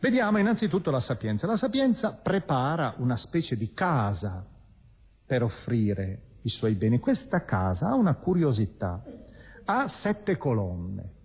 [0.00, 1.46] Vediamo innanzitutto la sapienza.
[1.46, 4.44] La sapienza prepara una specie di casa
[5.24, 6.98] per offrire i suoi beni.
[6.98, 9.02] Questa casa ha una curiosità,
[9.64, 11.20] ha sette colonne.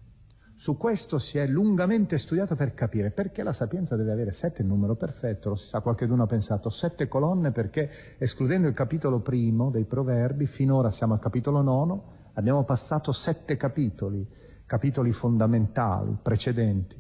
[0.60, 4.68] Su questo si è lungamente studiato per capire perché la sapienza deve avere sette, il
[4.68, 9.70] numero perfetto, lo si sa, qualcuno ha pensato sette colonne perché escludendo il capitolo primo
[9.70, 14.28] dei proverbi, finora siamo al capitolo nono, abbiamo passato sette capitoli,
[14.66, 17.00] capitoli fondamentali, precedenti.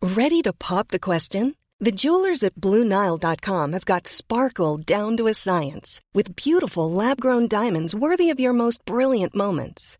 [0.00, 1.54] Ready to pop the question?
[1.78, 7.94] The jewelers at BlueNile.com have got sparkle down to a science with beautiful lab-grown diamonds
[7.94, 9.99] worthy of your most brilliant moments.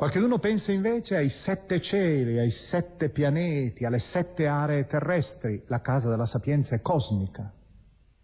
[0.00, 5.64] Qualcuno pensa invece ai sette cieli, ai sette pianeti, alle sette aree terrestri.
[5.66, 7.52] La casa della sapienza è cosmica.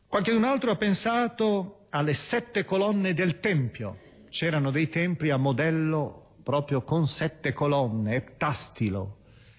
[0.07, 3.99] Qualcun altro ha pensato alle sette colonne del Tempio.
[4.31, 9.19] C'erano dei templi a modello proprio con sette colonne, eptastilo.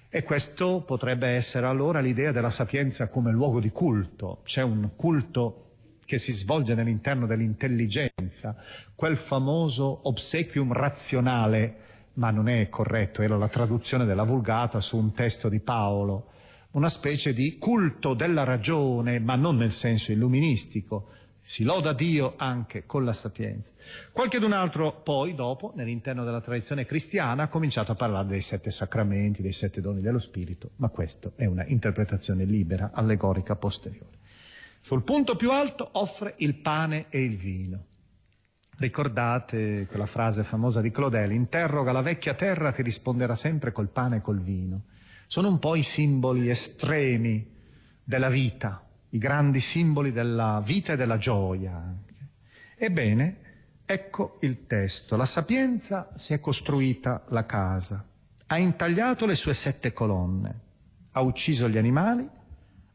[0.10, 4.41] E questo potrebbe essere allora l'idea della sapienza come luogo di culto.
[4.43, 5.65] C'è un culto
[6.03, 8.56] che si svolge all'interno dell'intelligenza,
[8.95, 11.86] quel famoso obsequium razionale
[12.17, 16.32] ma non è corretto, era la traduzione della Vulgata su un testo di Paolo,
[16.71, 21.10] una specie di culto della ragione, ma non nel senso illuministico.
[21.41, 23.71] Si loda Dio anche con la sapienza.
[24.12, 28.69] Qualche d'un altro poi, dopo, nell'interno della tradizione cristiana, ha cominciato a parlare dei sette
[28.69, 34.17] sacramenti, dei sette doni dello Spirito, ma questa è una interpretazione libera, allegorica, posteriore.
[34.81, 37.85] Sul punto più alto offre il pane e il vino.
[38.80, 44.17] Ricordate quella frase famosa di Claudel, interroga la vecchia terra, ti risponderà sempre col pane
[44.17, 44.84] e col vino.
[45.25, 47.56] Sono un po' i simboli estremi
[48.04, 51.92] della vita, i grandi simboli della vita e della gioia.
[52.75, 53.38] Ebbene,
[53.84, 55.15] ecco il testo.
[55.15, 58.06] La sapienza si è costruita la casa,
[58.46, 60.60] ha intagliato le sue sette colonne,
[61.13, 62.30] ha ucciso gli animali,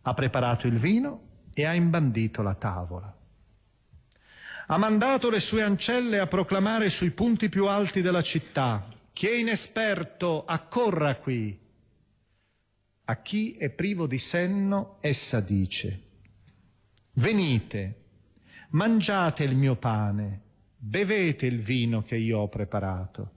[0.03, 1.21] ha preparato il vino
[1.53, 3.17] e ha imbandito la tavola.
[4.67, 9.35] Ha mandato le sue ancelle a proclamare sui punti più alti della città, chi è
[9.35, 11.59] inesperto accorra qui.
[13.05, 16.01] A chi è privo di senno essa dice,
[17.15, 17.95] venite,
[18.71, 20.41] mangiate il mio pane,
[20.77, 23.31] bevete il vino che io ho preparato.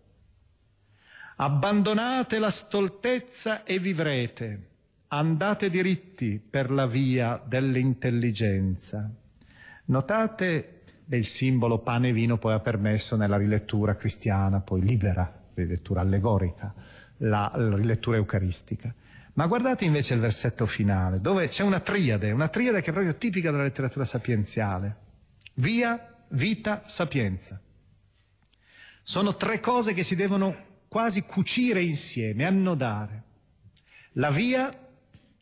[1.38, 4.73] Abbandonate la stoltezza e vivrete
[5.07, 9.09] andate diritti per la via dell'intelligenza.
[9.86, 10.74] Notate
[11.10, 16.74] il simbolo pane e vino poi ha permesso nella rilettura cristiana, poi libera, rilettura allegorica,
[17.18, 18.93] la, la rilettura eucaristica.
[19.34, 23.16] Ma guardate invece il versetto finale, dove c'è una triade, una triade che è proprio
[23.16, 24.95] tipica della letteratura sapienziale.
[25.56, 27.60] Via, vita, sapienza.
[29.03, 30.56] Sono tre cose che si devono
[30.88, 33.24] quasi cucire insieme, annodare.
[34.14, 34.72] La via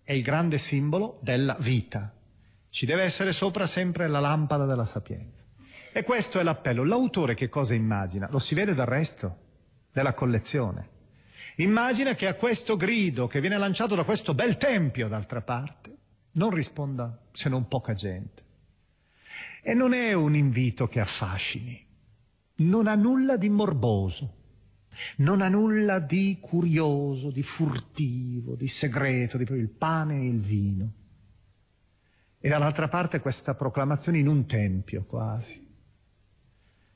[0.03, 2.11] è il grande simbolo della vita.
[2.70, 5.42] Ci deve essere sopra sempre la lampada della sapienza.
[5.95, 6.83] E questo è l'appello.
[6.83, 8.27] L'autore che cosa immagina?
[8.31, 9.37] Lo si vede dal resto
[9.91, 10.89] della collezione.
[11.57, 15.95] Immagina che a questo grido che viene lanciato da questo bel tempio, d'altra parte,
[16.31, 18.41] non risponda se non poca gente.
[19.61, 21.85] E non è un invito che affascini,
[22.55, 24.33] non ha nulla di morboso,
[25.17, 30.91] non ha nulla di curioso, di furtivo, di segreto, di il pane e il vino.
[32.39, 35.72] E dall'altra parte questa proclamazione in un tempio quasi.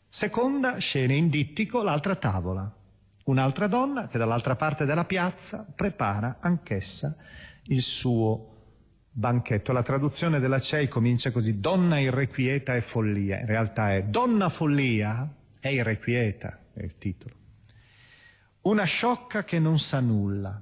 [0.10, 2.74] Seconda scena in dittico, l'altra tavola.
[3.26, 7.16] Un'altra donna che dall'altra parte della piazza prepara anch'essa
[7.64, 8.55] il suo
[9.12, 9.74] banchetto.
[9.74, 13.39] La traduzione della CEI comincia così, donna irrequieta e follia.
[13.39, 15.28] In realtà è donna follia
[15.60, 17.36] e irrequieta, è il titolo.
[18.62, 20.62] Una sciocca che non sa nulla.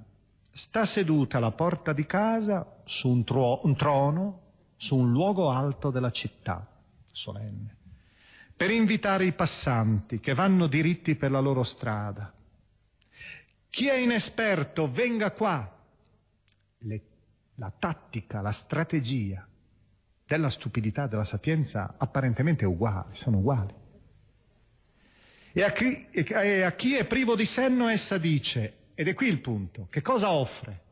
[0.49, 4.41] Sta seduta alla porta di casa su un, tro- un trono,
[4.77, 6.65] su un luogo alto della città,
[7.11, 7.75] solenne,
[8.55, 12.33] per invitare i passanti che vanno diritti per la loro strada.
[13.69, 15.69] Chi è inesperto venga qua.
[16.77, 17.01] Le,
[17.55, 19.45] la tattica, la strategia
[20.25, 23.73] della stupidità, della sapienza apparentemente uguali, sono uguali.
[25.51, 29.27] E a, chi, e a chi è privo di senno essa dice, ed è qui
[29.27, 30.83] il punto, che cosa offre?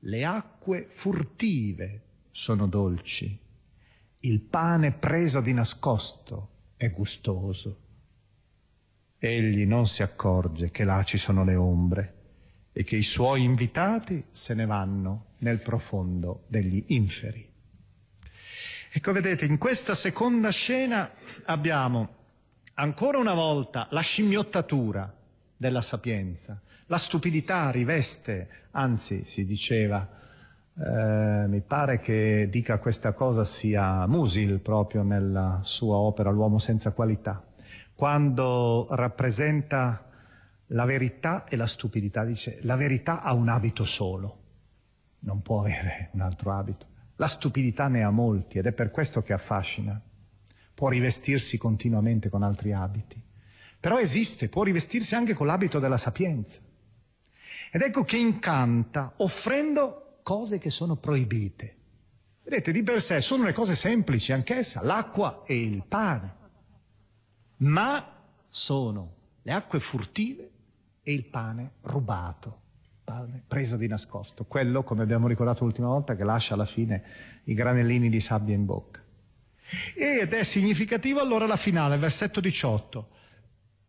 [0.00, 3.38] Le acque furtive sono dolci,
[4.20, 7.80] il pane preso di nascosto è gustoso.
[9.18, 12.14] Egli non si accorge che là ci sono le ombre
[12.72, 17.46] e che i suoi invitati se ne vanno nel profondo degli inferi.
[18.90, 21.10] Ecco, vedete, in questa seconda scena
[21.44, 22.16] abbiamo
[22.74, 25.14] ancora una volta la scimmiottatura
[25.56, 26.60] della sapienza.
[26.86, 30.17] La stupidità riveste, anzi si diceva,
[30.80, 36.92] eh, mi pare che dica questa cosa sia Musil proprio nella sua opera L'uomo senza
[36.92, 37.44] qualità,
[37.94, 40.04] quando rappresenta
[40.66, 44.38] la verità e la stupidità, dice la verità ha un abito solo,
[45.20, 46.86] non può avere un altro abito.
[47.16, 50.00] La stupidità ne ha molti ed è per questo che affascina
[50.74, 53.20] può rivestirsi continuamente con altri abiti,
[53.80, 56.60] però esiste, può rivestirsi anche con l'abito della sapienza.
[57.72, 61.76] Ed ecco che incanta offrendo cose che sono proibite.
[62.44, 66.34] Vedete, di per sé sono le cose semplici anch'essa, l'acqua e il pane,
[67.58, 68.14] ma
[68.46, 70.50] sono le acque furtive
[71.02, 72.60] e il pane rubato,
[73.04, 77.04] pane preso di nascosto, quello, come abbiamo ricordato l'ultima volta, che lascia alla fine
[77.44, 79.02] i granellini di sabbia in bocca.
[79.94, 83.08] Ed è significativo allora la finale, versetto 18.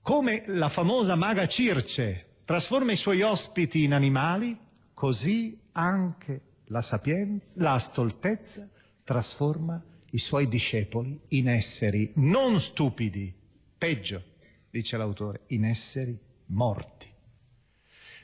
[0.01, 4.67] Come la famosa maga Circe trasforma i suoi ospiti in animali,
[4.99, 8.69] così anche la sapienza, la stoltezza
[9.05, 13.33] trasforma i suoi discepoli in esseri non stupidi,
[13.77, 14.21] peggio,
[14.69, 17.07] dice l'autore, in esseri morti.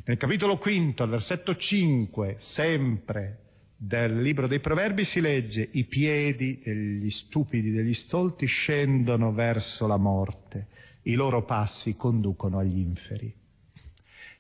[0.04, 3.40] Nel capitolo quinto, al versetto 5, sempre
[3.78, 9.98] del libro dei proverbi si legge i piedi degli stupidi, degli stolti scendono verso la
[9.98, 10.68] morte,
[11.04, 13.34] i loro passi conducono agli inferi.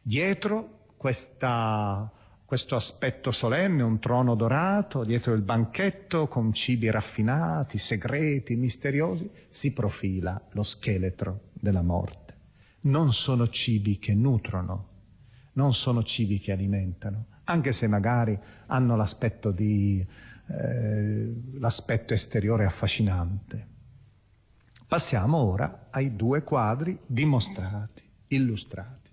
[0.02, 2.12] Dietro questa,
[2.46, 9.74] questo aspetto solenne, un trono dorato, dietro il banchetto con cibi raffinati, segreti, misteriosi, si
[9.74, 12.38] profila lo scheletro della morte.
[12.82, 14.89] Non sono cibi che nutrono,
[15.54, 18.38] non sono cibi che alimentano, anche se magari
[18.68, 20.06] hanno l'aspetto, di,
[20.48, 23.68] eh, l'aspetto esteriore affascinante.
[24.88, 29.05] Passiamo ora ai due quadri dimostrati, illustrati.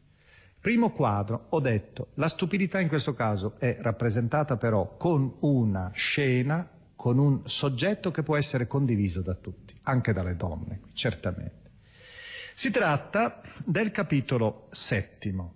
[0.62, 6.64] Primo quadro, ho detto, la stupidità in questo caso è rappresentata però con una scena,
[6.94, 11.70] con un soggetto che può essere condiviso da tutti, anche dalle donne, certamente.
[12.52, 15.54] Si tratta del capitolo settimo,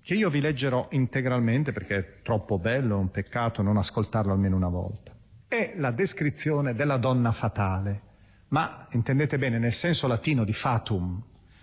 [0.00, 4.54] che io vi leggerò integralmente perché è troppo bello, è un peccato non ascoltarlo almeno
[4.54, 5.12] una volta.
[5.48, 8.02] È la descrizione della donna fatale,
[8.50, 11.20] ma intendete bene nel senso latino di fatum,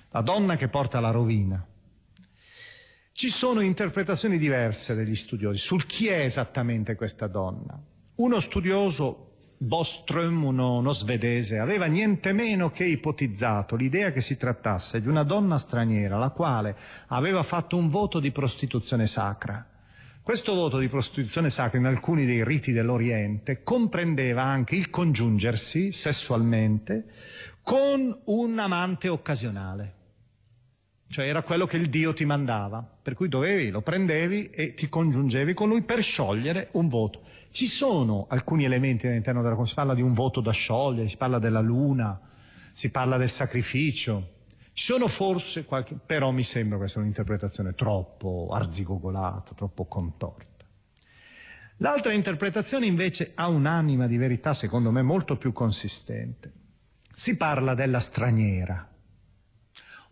[0.10, 1.66] la donna che porta la rovina.
[3.22, 7.80] Ci sono interpretazioni diverse degli studiosi sul chi è esattamente questa donna.
[8.16, 15.02] Uno studioso, Boström, uno, uno svedese, aveva niente meno che ipotizzato l'idea che si trattasse
[15.02, 16.76] di una donna straniera la quale
[17.10, 19.70] aveva fatto un voto di prostituzione sacra.
[20.24, 27.06] Questo voto di prostituzione sacra in alcuni dei riti dell'Oriente comprendeva anche il congiungersi sessualmente
[27.62, 30.00] con un amante occasionale
[31.12, 34.88] cioè era quello che il Dio ti mandava, per cui dovevi, lo prendevi e ti
[34.88, 37.24] congiungevi con lui per sciogliere un voto.
[37.52, 41.38] Ci sono alcuni elementi all'interno della si parla di un voto da sciogliere, si parla
[41.38, 42.18] della luna,
[42.72, 44.40] si parla del sacrificio,
[44.72, 50.66] ci sono forse qualche, però mi sembra questa un'interpretazione troppo arzigogolata, troppo contorta.
[51.78, 56.54] L'altra interpretazione invece ha un'anima di verità secondo me molto più consistente.
[57.14, 58.91] Si parla della straniera,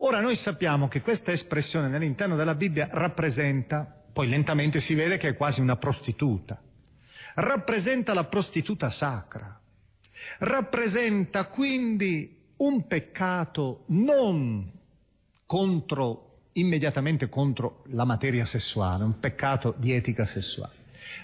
[0.02, 3.84] Ora noi sappiamo che questa espressione nell'interno della Bibbia rappresenta,
[4.14, 6.62] poi lentamente si vede che è quasi una prostituta,
[7.36, 9.60] rappresenta la prostituta sacra,
[10.40, 14.72] rappresenta quindi un peccato non
[15.46, 20.76] contro, immediatamente contro la materia sessuale, un peccato di etica sessuale,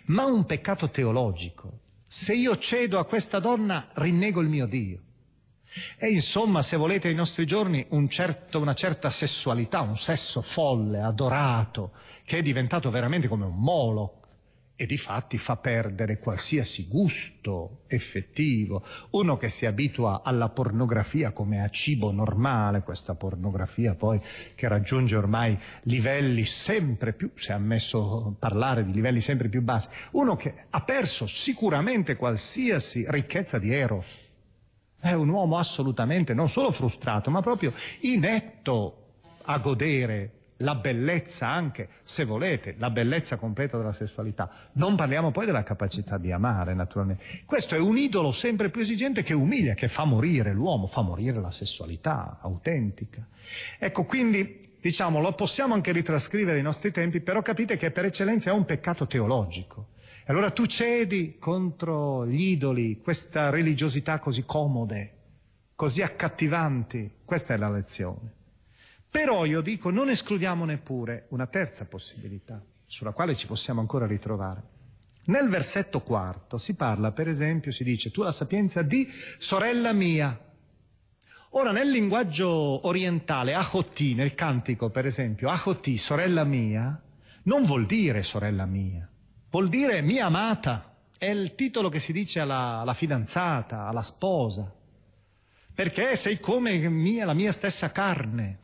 [0.07, 1.79] ma un peccato teologico.
[2.05, 4.99] Se io cedo a questa donna, rinnego il mio Dio.
[5.97, 11.01] E insomma, se volete, ai nostri giorni un certo, una certa sessualità, un sesso folle,
[11.01, 11.91] adorato,
[12.23, 14.23] che è diventato veramente come un Moloch
[14.77, 18.83] e di fatti fa perdere qualsiasi gusto effettivo.
[19.11, 24.19] Uno che si abitua alla pornografia come a cibo normale, questa pornografia poi
[24.53, 29.89] che raggiunge ormai livelli sempre più, si è ammesso parlare di livelli sempre più bassi,
[30.11, 34.23] uno che ha perso sicuramente qualsiasi ricchezza di eros
[35.09, 39.03] è un uomo assolutamente non solo frustrato, ma proprio inetto
[39.43, 44.49] a godere la bellezza anche, se volete, la bellezza completa della sessualità.
[44.73, 47.43] Non parliamo poi della capacità di amare, naturalmente.
[47.45, 51.39] Questo è un idolo sempre più esigente che umilia, che fa morire l'uomo, fa morire
[51.39, 53.27] la sessualità autentica.
[53.77, 58.49] Ecco, quindi, diciamo, lo possiamo anche ritrascrivere ai nostri tempi, però capite che per eccellenza
[58.49, 59.93] è un peccato teologico.
[60.27, 65.13] E allora tu cedi contro gli idoli, questa religiosità così comode,
[65.75, 67.17] così accattivanti.
[67.23, 68.33] Questa è la lezione.
[69.07, 74.63] Però io dico, non escludiamo neppure una terza possibilità, sulla quale ci possiamo ancora ritrovare.
[75.25, 79.07] Nel versetto quarto si parla, per esempio, si dice, tu la sapienza di
[79.37, 80.35] sorella mia.
[81.51, 86.99] Ora, nel linguaggio orientale, ahoti, nel cantico, per esempio, ahoti, sorella mia,
[87.43, 89.07] non vuol dire sorella mia
[89.55, 94.69] vuol dire mia amata, è il titolo che si dice alla, alla fidanzata, alla sposa,
[95.73, 98.59] perché sei come mia, la mia stessa carne.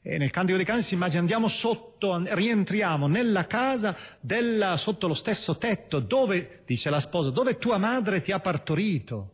[0.00, 5.12] E nel Cantico dei Cani si immagina andiamo sotto, rientriamo nella casa della, sotto lo
[5.12, 9.32] stesso tetto, dove, dice la sposa, dove tua madre ti ha partorito,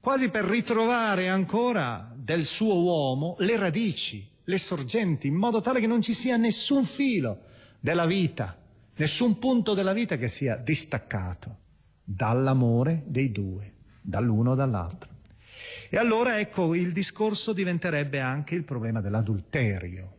[0.00, 5.86] quasi per ritrovare ancora del suo uomo le radici, le sorgenti, in modo tale che
[5.86, 7.42] non ci sia nessun filo
[7.78, 8.62] della vita
[8.96, 11.58] nessun punto della vita che sia distaccato
[12.04, 15.10] dall'amore dei due, dall'uno o dall'altro.
[15.88, 20.12] E allora ecco il discorso diventerebbe anche il problema dell'adulterio,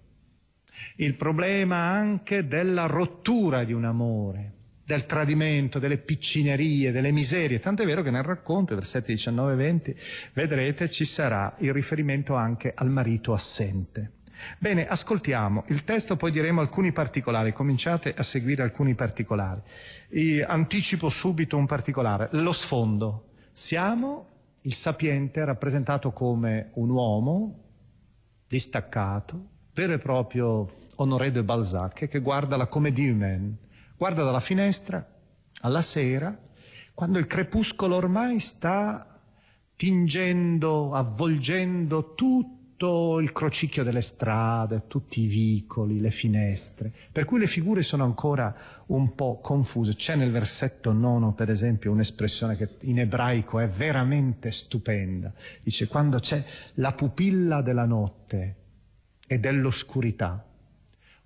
[0.97, 4.53] il problema anche della rottura di un amore,
[4.85, 7.59] del tradimento, delle piccinerie, delle miserie.
[7.59, 9.95] Tant'è vero che nel racconto, versetti 19 e 20,
[10.33, 14.11] vedrete ci sarà il riferimento anche al marito assente.
[14.57, 17.53] Bene, ascoltiamo il testo, poi diremo alcuni particolari.
[17.53, 19.61] Cominciate a seguire alcuni particolari.
[20.09, 23.29] E anticipo subito un particolare, lo sfondo.
[23.51, 24.27] Siamo
[24.61, 27.63] il sapiente rappresentato come un uomo
[28.47, 33.57] distaccato, vero e proprio Honoré de Balzac, che guarda la comédie humaine,
[33.97, 35.05] guarda dalla finestra
[35.61, 36.37] alla sera,
[36.93, 39.19] quando il crepuscolo ormai sta
[39.75, 47.39] tingendo, avvolgendo tutto tutto il crocicchio delle strade, tutti i vicoli, le finestre, per cui
[47.39, 49.95] le figure sono ancora un po' confuse.
[49.95, 55.31] C'è nel versetto nono, per esempio, un'espressione che in ebraico è veramente stupenda.
[55.63, 56.43] Dice quando c'è
[56.75, 58.55] la pupilla della notte
[59.25, 60.45] e dell'oscurità,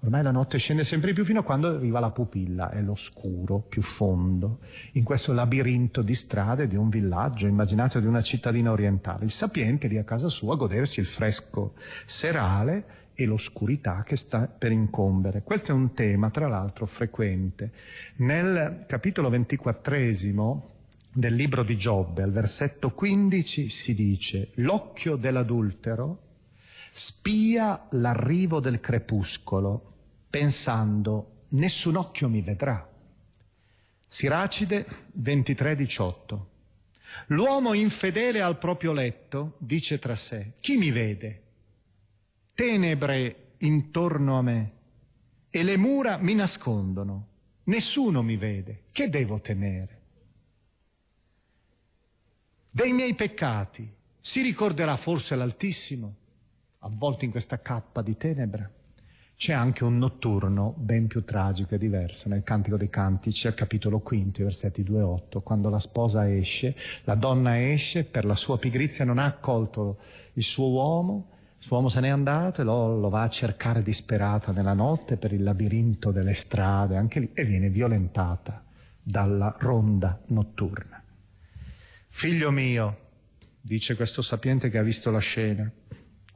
[0.02, 3.82] Ormai la notte scende sempre più fino a quando arriva la pupilla, è l'oscuro più
[3.82, 4.60] fondo,
[4.94, 9.26] in questo labirinto di strade di un villaggio, immaginato di una cittadina orientale.
[9.26, 11.74] Il sapiente lì a casa sua a godersi il fresco
[12.06, 15.44] serale e l'oscurità che sta per incombere.
[15.44, 17.74] Questo è un tema, tra l'altro, frequente.
[18.18, 20.70] Nel capitolo ventiquattresimo
[21.12, 26.22] del libro di Giobbe, al versetto 15, si dice l'occhio dell'adultero
[26.92, 29.89] spia l'arrivo del crepuscolo
[30.30, 32.88] pensando nessun occhio mi vedrà.
[34.08, 36.48] Siracide 23:18.
[37.28, 41.44] L'uomo infedele al proprio letto dice tra sé, chi mi vede?
[42.54, 44.72] Tenebre intorno a me
[45.50, 47.28] e le mura mi nascondono,
[47.66, 49.98] nessuno mi vede, che devo temere?
[52.70, 56.16] Dei miei peccati si ricorderà forse l'Altissimo,
[56.80, 58.70] avvolto in questa cappa di tenebra?
[59.40, 64.00] C'è anche un notturno ben più tragico e diverso nel Cantico dei Cantici, al capitolo
[64.00, 66.76] quinto, versetti 2 e 8, quando la sposa esce,
[67.06, 70.00] la donna esce, per la sua pigrizia non ha accolto
[70.34, 73.82] il suo uomo, il suo uomo se n'è andato e lo, lo va a cercare
[73.82, 78.62] disperata nella notte per il labirinto delle strade, anche lì, e viene violentata
[79.02, 81.02] dalla ronda notturna.
[82.10, 82.98] Figlio mio,
[83.62, 85.72] dice questo sapiente che ha visto la scena,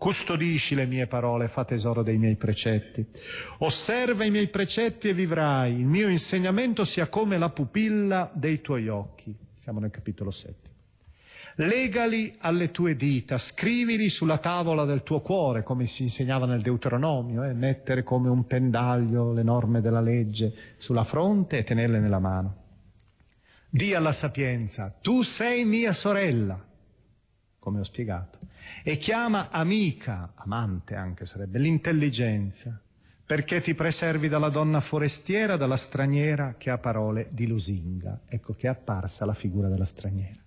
[0.04, 3.06] Custodisci le mie parole, fa tesoro dei miei precetti.
[3.60, 5.80] Osserva i miei precetti e vivrai.
[5.80, 9.34] Il mio insegnamento sia come la pupilla dei tuoi occhi.
[9.56, 10.72] Siamo nel capitolo 7.
[11.56, 17.46] Legali alle tue dita, scrivili sulla tavola del tuo cuore, come si insegnava nel Deuteronomio,
[17.46, 17.54] eh?
[17.54, 22.56] mettere come un pendaglio le norme della legge sulla fronte e tenerle nella mano.
[23.70, 26.62] Dì alla sapienza, tu sei mia sorella,
[27.64, 28.40] come ho spiegato
[28.84, 32.78] e chiama amica, amante anche sarebbe, l'intelligenza,
[33.26, 38.20] perché ti preservi dalla donna forestiera, dalla straniera che ha parole di lusinga.
[38.28, 40.42] Ecco che è apparsa la figura della straniera.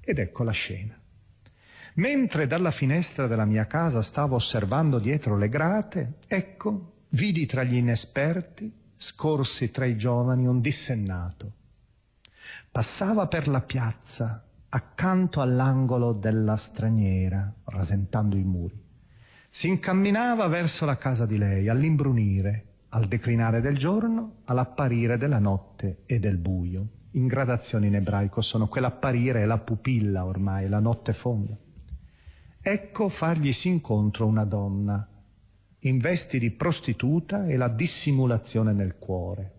[0.00, 0.96] Ed ecco la scena.
[1.94, 7.74] Mentre dalla finestra della mia casa stavo osservando dietro le grate, ecco, vidi tra gli
[7.74, 11.52] inesperti, scorsi tra i giovani, un dissennato.
[12.70, 14.45] Passava per la piazza
[14.76, 18.78] accanto all'angolo della straniera, rasentando i muri.
[19.48, 26.02] Si incamminava verso la casa di lei, all'imbrunire, al declinare del giorno, all'apparire della notte
[26.04, 26.88] e del buio.
[27.12, 31.56] In gradazione in ebraico sono quell'apparire e la pupilla ormai, la notte fonda.
[32.60, 35.08] Ecco fargli si incontro una donna,
[35.80, 39.55] in vesti di prostituta e la dissimulazione nel cuore.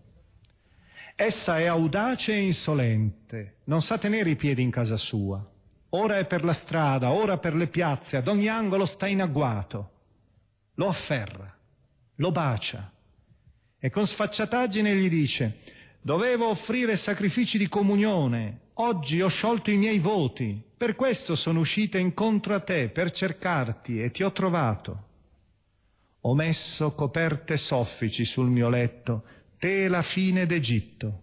[1.20, 5.44] Essa è audace e insolente, non sa tenere i piedi in casa sua.
[5.88, 9.90] Ora è per la strada, ora per le piazze, ad ogni angolo sta in agguato.
[10.74, 11.52] Lo afferra,
[12.14, 12.92] lo bacia
[13.80, 15.58] e con sfacciataggine gli dice
[16.00, 21.98] Dovevo offrire sacrifici di comunione, oggi ho sciolto i miei voti, per questo sono uscita
[21.98, 25.06] incontro a te, per cercarti e ti ho trovato.
[26.20, 29.24] Ho messo coperte soffici sul mio letto
[29.58, 31.22] tela fine d'Egitto.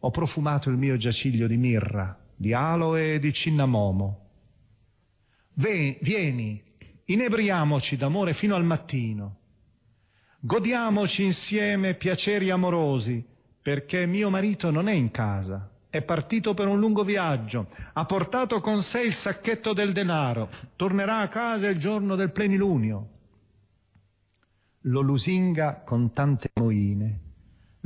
[0.00, 4.24] Ho profumato il mio giaciglio di mirra, di aloe e di cinnamomo.
[5.54, 6.62] Ve, vieni,
[7.06, 9.36] inebriamoci d'amore fino al mattino.
[10.38, 13.24] Godiamoci insieme piaceri amorosi,
[13.62, 18.60] perché mio marito non è in casa, è partito per un lungo viaggio, ha portato
[18.60, 23.08] con sé il sacchetto del denaro, tornerà a casa il giorno del plenilunio.
[24.82, 27.24] Lo lusinga con tante moine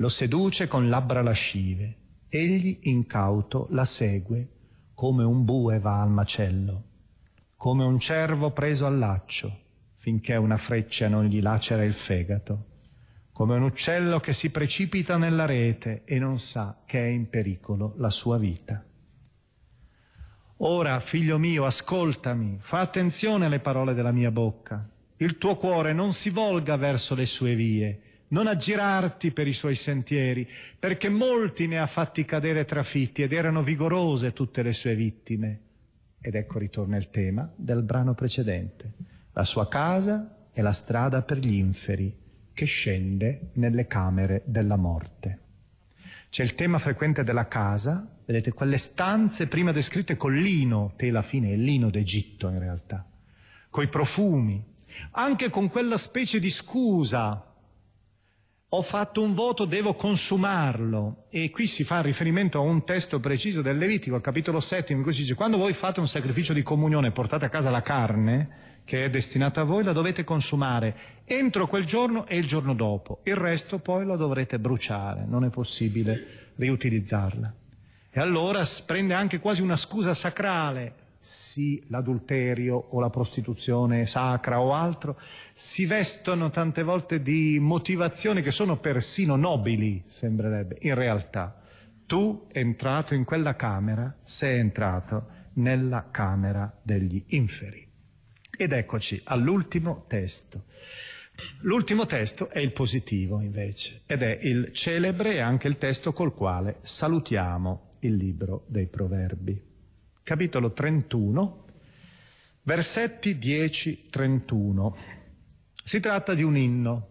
[0.01, 1.97] lo seduce con labbra lascive,
[2.31, 4.49] egli incauto la segue,
[4.95, 6.85] come un bue va al macello,
[7.55, 9.55] come un cervo preso al laccio,
[9.99, 12.65] finché una freccia non gli lacera il fegato,
[13.31, 17.93] come un uccello che si precipita nella rete e non sa che è in pericolo
[17.99, 18.83] la sua vita.
[20.63, 24.83] Ora, figlio mio, ascoltami, fa attenzione alle parole della mia bocca.
[25.19, 29.75] Il tuo cuore non si volga verso le sue vie, non aggirarti per i suoi
[29.75, 35.61] sentieri, perché molti ne ha fatti cadere trafitti ed erano vigorose tutte le sue vittime.
[36.21, 38.93] Ed ecco ritorna il tema del brano precedente.
[39.33, 42.15] La sua casa è la strada per gli inferi
[42.53, 45.39] che scende nelle camere della morte.
[46.29, 51.51] C'è il tema frequente della casa, vedete quelle stanze prima descritte col lino, tela fine,
[51.51, 53.05] il lino d'Egitto in realtà,
[53.71, 54.63] coi profumi,
[55.13, 57.50] anche con quella specie di scusa
[58.73, 61.25] ho fatto un voto, devo consumarlo.
[61.29, 65.03] E qui si fa riferimento a un testo preciso del Levitico, al capitolo 7, in
[65.03, 67.83] cui si dice, quando voi fate un sacrificio di comunione e portate a casa la
[67.83, 72.75] carne, che è destinata a voi, la dovete consumare entro quel giorno e il giorno
[72.75, 73.21] dopo.
[73.25, 77.55] Il resto poi lo dovrete bruciare, non è possibile riutilizzarla.
[78.13, 84.73] E allora prende anche quasi una scusa sacrale sì l'adulterio o la prostituzione sacra o
[84.73, 85.21] altro,
[85.53, 90.79] si vestono tante volte di motivazioni che sono persino nobili, sembrerebbe.
[90.81, 91.61] In realtà,
[92.07, 97.87] tu entrato in quella camera, sei entrato nella camera degli inferi.
[98.57, 100.65] Ed eccoci all'ultimo testo.
[101.61, 106.35] L'ultimo testo è il positivo, invece, ed è il celebre e anche il testo col
[106.35, 109.69] quale salutiamo il libro dei proverbi
[110.23, 111.65] capitolo 31,
[112.63, 114.93] versetti 10-31.
[115.85, 117.09] Si tratta di un inno.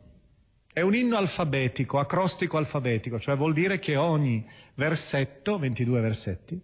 [0.71, 6.61] È un inno alfabetico, acrostico alfabetico, cioè vuol dire che ogni versetto, 22 versetti,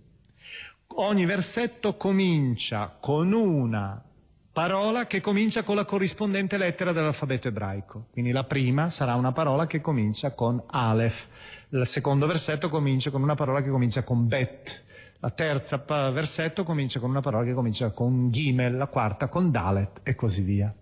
[0.88, 4.02] ogni versetto comincia con una
[4.56, 8.08] parola che comincia con la corrispondente lettera dell'alfabeto ebraico.
[8.12, 11.28] Quindi la prima sarà una parola che comincia con Aleph,
[11.70, 14.86] il secondo versetto comincia con una parola che comincia con Bet,
[15.20, 15.78] la terza
[16.11, 20.41] versetto comincia con una parola che comincia con Gimel, la quarta con Dalet e così
[20.41, 20.74] via.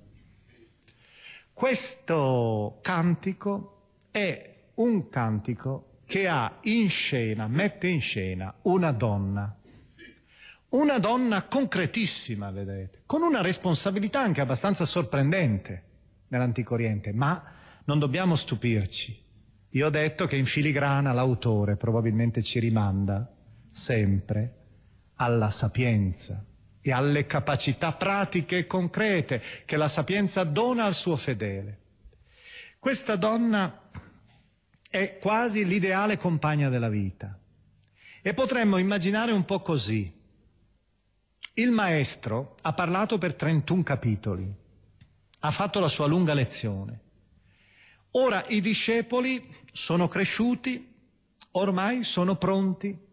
[1.54, 3.82] Questo cantico
[4.12, 9.56] è un cantico che ha in scena, mette in scena una donna.
[10.70, 15.84] Una donna concretissima, vedete, con una responsabilità anche abbastanza sorprendente
[16.30, 17.44] nell'Antico Oriente, ma
[17.86, 19.22] non dobbiamo stupirci.
[19.70, 23.33] Io ho detto che in filigrana l'autore probabilmente ci rimanda
[23.74, 24.54] sempre
[25.16, 26.46] alla sapienza
[26.80, 31.80] e alle capacità pratiche e concrete che la sapienza dona al suo fedele.
[32.78, 33.82] Questa donna
[34.90, 37.38] è quasi l'ideale compagna della vita
[38.22, 40.22] e potremmo immaginare un po' così.
[41.56, 44.54] Il maestro ha parlato per 31 capitoli,
[45.40, 47.00] ha fatto la sua lunga lezione.
[48.12, 50.94] Ora i discepoli sono cresciuti,
[51.52, 53.12] ormai sono pronti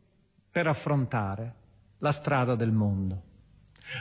[0.51, 1.55] per affrontare
[1.98, 3.22] la strada del mondo.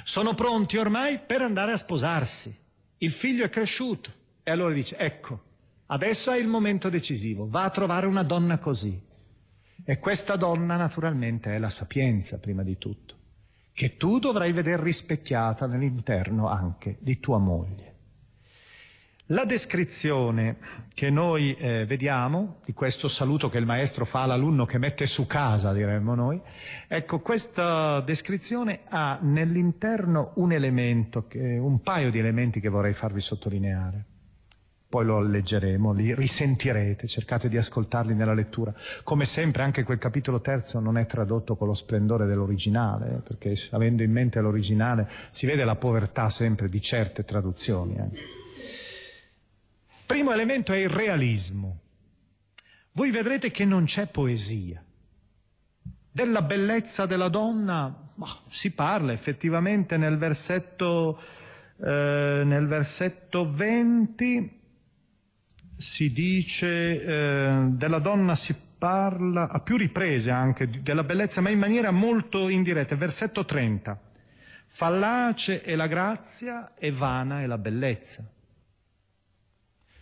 [0.03, 2.55] Sono pronti ormai per andare a sposarsi.
[2.97, 4.11] Il figlio è cresciuto
[4.43, 5.41] e allora dice, ecco,
[5.87, 9.07] adesso è il momento decisivo, va a trovare una donna così.
[9.83, 13.15] E questa donna naturalmente è la sapienza prima di tutto,
[13.71, 17.88] che tu dovrai vedere rispecchiata nell'interno anche di tua moglie.
[19.31, 20.57] La descrizione
[20.95, 25.27] che noi eh, vediamo di questo saluto che il maestro fa all'alunno che mette su
[25.27, 26.41] casa, diremmo noi,
[26.87, 33.19] ecco, questa descrizione ha nell'interno un elemento, che, un paio di elementi che vorrei farvi
[33.19, 34.05] sottolineare.
[34.89, 38.73] Poi lo leggeremo, li risentirete, cercate di ascoltarli nella lettura.
[39.03, 43.53] Come sempre anche quel capitolo terzo non è tradotto con lo splendore dell'originale, eh, perché
[43.69, 47.95] avendo in mente l'originale si vede la povertà sempre di certe traduzioni.
[47.95, 48.38] Eh.
[50.09, 51.81] Primo elemento è il realismo.
[52.93, 54.83] Voi vedrete che non c'è poesia.
[56.11, 61.21] Della bellezza della donna bah, si parla effettivamente nel versetto,
[61.79, 64.59] eh, nel versetto 20,
[65.77, 71.59] si dice eh, della donna si parla a più riprese anche della bellezza, ma in
[71.59, 72.95] maniera molto indiretta.
[72.95, 74.01] Versetto 30.
[74.65, 78.27] Fallace è la grazia e vana è la bellezza.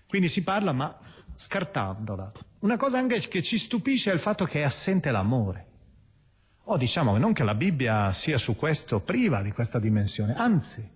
[0.07, 0.97] Quindi si parla ma
[1.35, 2.31] scartandola.
[2.59, 5.65] Una cosa anche che ci stupisce è il fatto che è assente l'amore.
[6.69, 10.89] O diciamo non che la Bibbia sia su questo priva di questa dimensione, anzi,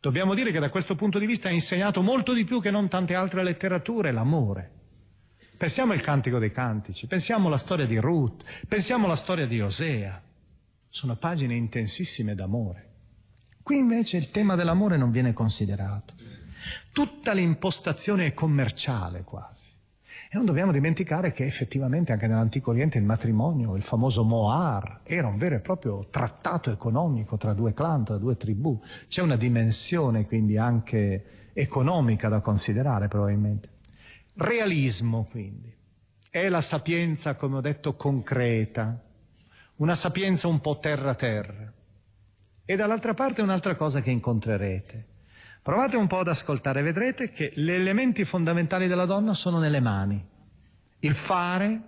[0.00, 2.88] dobbiamo dire che da questo punto di vista ha insegnato molto di più che non
[2.88, 4.70] tante altre letterature l'amore.
[5.56, 10.20] Pensiamo al Cantico dei Cantici, pensiamo alla storia di Ruth, pensiamo alla storia di Osea.
[10.88, 12.90] Sono pagine intensissime d'amore.
[13.62, 16.14] Qui invece il tema dell'amore non viene considerato.
[16.92, 19.72] Tutta l'impostazione è commerciale quasi.
[20.30, 25.28] E non dobbiamo dimenticare che effettivamente anche nell'Antico Oriente il matrimonio, il famoso Moar, era
[25.28, 28.80] un vero e proprio trattato economico tra due clan, tra due tribù.
[29.06, 33.68] C'è una dimensione quindi anche economica da considerare probabilmente.
[34.34, 35.72] Realismo quindi.
[36.28, 39.00] È la sapienza, come ho detto, concreta,
[39.76, 41.72] una sapienza un po' terra-terra.
[42.64, 45.06] E dall'altra parte un'altra cosa che incontrerete,
[45.64, 50.22] Provate un po' ad ascoltare, vedrete che gli elementi fondamentali della donna sono nelle mani.
[50.98, 51.80] Il fare,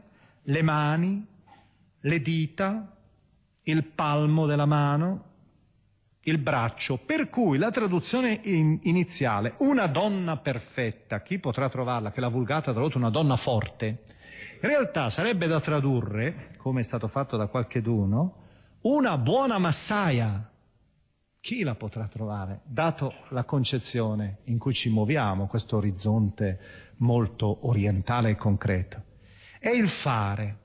[0.44, 1.26] le mani,
[2.00, 2.96] le dita,
[3.64, 5.24] il palmo della mano,
[6.20, 12.22] il braccio, per cui la traduzione in- iniziale, una donna perfetta, chi potrà trovarla, che
[12.22, 14.04] la vulgata ha tradotto una donna forte,
[14.54, 18.36] in realtà sarebbe da tradurre, come è stato fatto da qualcheduno,
[18.80, 20.50] una buona massaia.
[21.46, 26.58] Chi la potrà trovare, dato la concezione in cui ci muoviamo, questo orizzonte
[26.96, 29.00] molto orientale e concreto?
[29.60, 30.58] È il fare,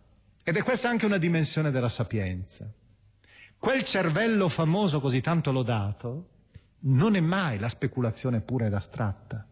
[0.43, 2.67] ed è questa anche una dimensione della sapienza.
[3.59, 6.29] Quel cervello famoso così tanto lodato
[6.79, 9.45] non è mai la speculazione pura ed astratta.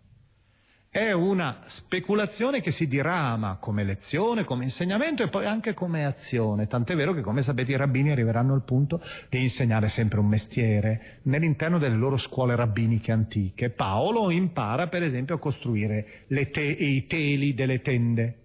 [0.91, 6.65] È una speculazione che si dirama come lezione, come insegnamento e poi anche come azione.
[6.65, 11.19] Tant'è vero che, come sapete, i rabbini arriveranno al punto di insegnare sempre un mestiere
[11.23, 13.69] nell'interno delle loro scuole rabbiniche antiche.
[13.69, 18.37] Paolo impara, per esempio, a costruire te- i teli delle tende.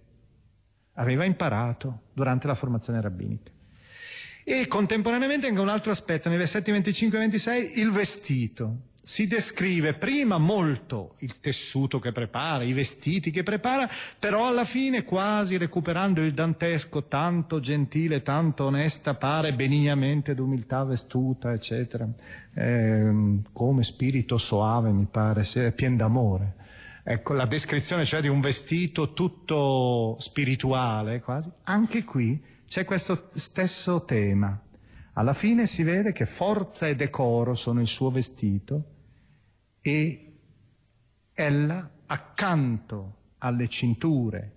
[0.93, 3.49] Aveva imparato durante la formazione rabbinica.
[4.43, 8.93] E contemporaneamente anche un altro aspetto, nei versetti 25 e 26, il vestito.
[9.05, 13.87] Si descrive prima molto il tessuto che prepara, i vestiti che prepara,
[14.17, 21.53] però alla fine quasi recuperando il dantesco, tanto gentile, tanto onesta, pare benignamente d'umiltà vestuta,
[21.53, 22.09] eccetera,
[22.55, 26.55] eh, come spirito soave mi pare, è pieno d'amore.
[27.03, 34.03] Ecco, la descrizione cioè di un vestito tutto spirituale quasi, anche qui c'è questo stesso
[34.03, 34.59] tema.
[35.13, 38.93] Alla fine si vede che forza e decoro sono il suo vestito
[39.87, 40.33] e
[41.31, 44.53] ella accanto alle cinture,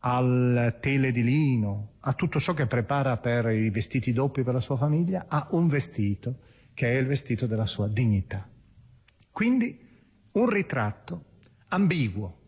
[0.00, 4.60] al tele di lino, a tutto ciò che prepara per i vestiti doppi per la
[4.60, 6.40] sua famiglia, ha un vestito
[6.74, 8.46] che è il vestito della sua dignità.
[9.30, 9.78] Quindi
[10.32, 11.24] un ritratto
[11.68, 12.38] ambiguo,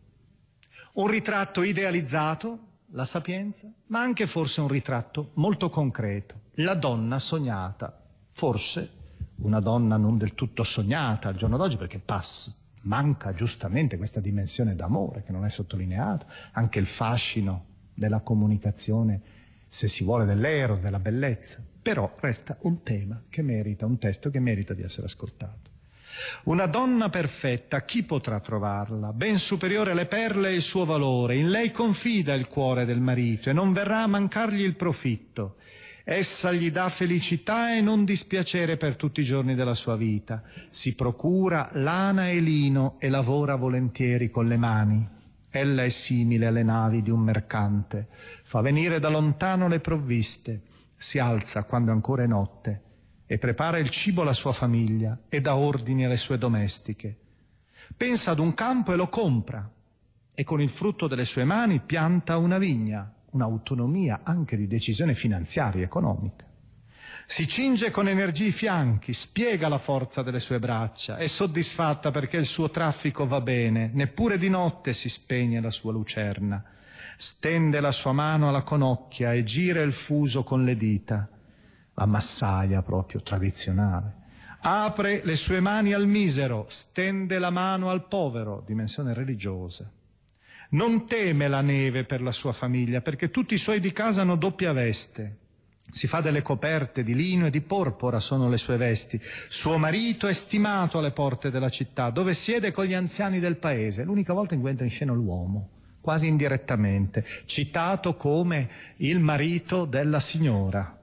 [0.95, 2.59] un ritratto idealizzato
[2.91, 9.01] la sapienza, ma anche forse un ritratto molto concreto, la donna sognata, forse
[9.43, 14.75] una donna non del tutto sognata al giorno d'oggi perché passa, manca giustamente questa dimensione
[14.75, 19.21] d'amore che non è sottolineata, anche il fascino della comunicazione,
[19.67, 24.41] se si vuole, dell'ero, della bellezza, però resta un tema che merita, un testo che
[24.41, 25.71] merita di essere ascoltato.
[26.45, 29.13] Una donna perfetta, chi potrà trovarla?
[29.13, 33.49] Ben superiore alle perle è il suo valore, in lei confida il cuore del marito
[33.49, 35.57] e non verrà a mancargli il profitto.
[36.05, 40.43] Essa gli dà felicità e non dispiacere per tutti i giorni della sua vita.
[40.69, 45.09] Si procura lana e lino e lavora volentieri con le mani.
[45.49, 48.09] Ella è simile alle navi di un mercante,
[48.43, 50.63] fa venire da lontano le provviste,
[50.97, 52.83] si alza quando ancora è notte
[53.27, 57.19] e prepara il cibo alla sua famiglia e dà ordini alle sue domestiche.
[57.97, 59.71] Pensa ad un campo e lo compra
[60.35, 65.85] e con il frutto delle sue mani pianta una vigna, un'autonomia anche di decisione finanziaria
[65.85, 66.47] economica.
[67.27, 72.37] Si cinge con energia i fianchi, spiega la forza delle sue braccia, è soddisfatta perché
[72.37, 76.63] il suo traffico va bene, neppure di notte si spegne la sua lucerna.
[77.17, 81.29] Stende la sua mano alla conocchia e gira il fuso con le dita
[81.95, 84.21] la massaia proprio tradizionale.
[84.61, 89.91] Apre le sue mani al misero, stende la mano al povero, dimensione religiosa.
[90.73, 94.37] Non teme la neve per la sua famiglia, perché tutti i suoi di casa hanno
[94.37, 95.37] doppia veste.
[95.91, 99.21] Si fa delle coperte di lino e di porpora sono le sue vesti.
[99.49, 104.03] Suo marito è stimato alle porte della città, dove siede con gli anziani del paese.
[104.03, 105.69] L'unica volta in cui entra in scena l'uomo,
[106.01, 110.99] quasi indirettamente, citato come il marito della signora.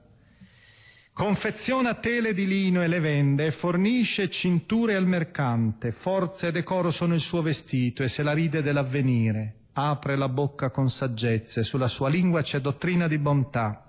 [1.12, 5.92] Confeziona tele di lino e le vende e fornisce cinture al mercante.
[5.92, 9.58] Forza e decoro sono il suo vestito e se la ride dell'avvenire.
[9.72, 13.84] Apre la bocca con saggezza e sulla sua lingua c'è dottrina di bontà.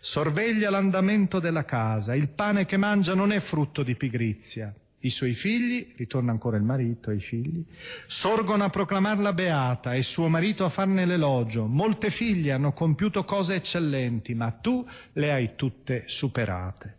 [0.00, 2.14] Sorveglia l'andamento della casa.
[2.14, 4.72] Il pane che mangia non è frutto di pigrizia.
[5.00, 7.64] I suoi figli, ritorna ancora il marito e i figli,
[8.06, 11.66] sorgono a proclamarla beata e suo marito a farne l'elogio.
[11.66, 16.94] Molte figlie hanno compiuto cose eccellenti, ma tu le hai tutte superate.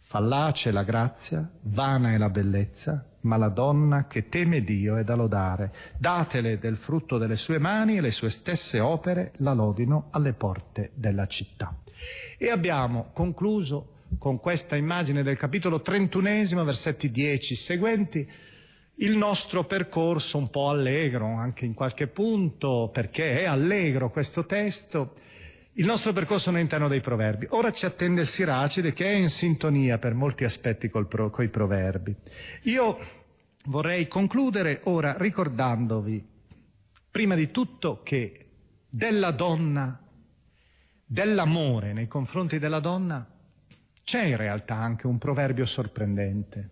[0.00, 5.14] Fallace la grazia, vana è la bellezza, ma la donna che teme Dio è da
[5.14, 5.72] lodare.
[5.98, 10.90] Datele del frutto delle sue mani e le sue stesse opere la lodino alle porte
[10.94, 11.74] della città.
[12.36, 18.30] E abbiamo concluso con questa immagine del capitolo trentunesimo, versetti 10 seguenti,
[19.00, 25.12] il nostro percorso un po' allegro, anche in qualche punto, perché è allegro questo testo,
[25.78, 27.46] il nostro percorso all'interno dei proverbi.
[27.50, 31.06] Ora ci attende il Siracide che è in sintonia per molti aspetti con
[31.38, 32.14] i proverbi.
[32.62, 32.98] Io
[33.66, 36.24] vorrei concludere ora ricordandovi,
[37.10, 38.46] prima di tutto, che
[38.88, 40.00] della donna,
[41.04, 43.24] dell'amore nei confronti della donna,
[44.02, 46.70] c'è in realtà anche un proverbio sorprendente.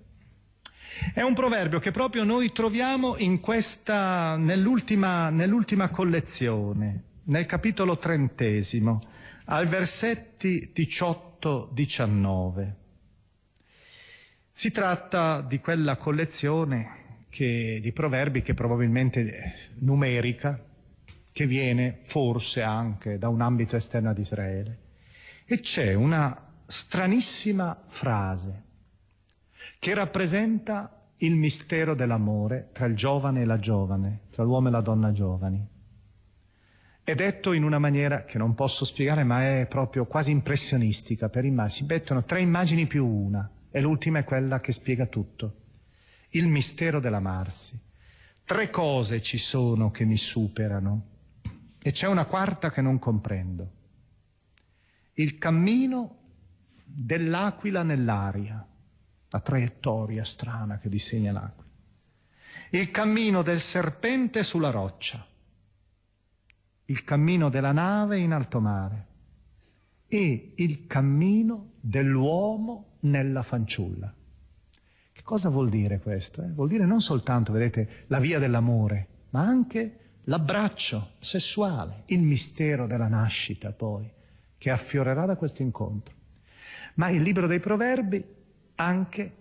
[1.15, 9.01] È un proverbio che proprio noi troviamo questa, nell'ultima, nell'ultima collezione, nel capitolo trentesimo,
[9.47, 12.73] al versetti 18-19.
[14.53, 20.59] Si tratta di quella collezione che, di proverbi che probabilmente è numerica,
[21.33, 24.79] che viene forse anche da un ambito esterno ad Israele.
[25.45, 28.63] E c'è una stranissima frase
[29.79, 34.81] che rappresenta il mistero dell'amore tra il giovane e la giovane, tra l'uomo e la
[34.81, 35.75] donna giovani.
[37.07, 41.45] È detto in una maniera che non posso spiegare, ma è proprio quasi impressionistica per
[41.45, 41.87] immagini.
[41.87, 45.55] Si mettono tre immagini più una, e l'ultima è quella che spiega tutto.
[46.31, 47.81] Il mistero dell'amarsi.
[48.45, 51.07] Tre cose ci sono che mi superano,
[51.81, 53.71] e c'è una quarta che non comprendo.
[55.13, 56.19] Il cammino
[56.83, 58.67] dell'aquila nell'aria
[59.29, 61.71] la traiettoria strana che disegna l'aquila.
[62.71, 65.25] Il cammino del serpente sulla roccia,
[66.87, 69.07] il cammino della nave in alto mare
[70.09, 74.13] e il cammino dell'uomo nella fanciulla.
[75.13, 76.43] Che cosa vuol dire questo?
[76.43, 76.49] Eh?
[76.49, 83.09] Vuol dire non soltanto, vedete, la via dell'amore, ma anche l'abbraccio sessuale, il mistero della
[83.09, 84.09] nascita poi,
[84.59, 86.15] che affiorerà da questo incontro.
[86.95, 88.25] Ma il libro dei proverbi
[88.77, 89.33] anche,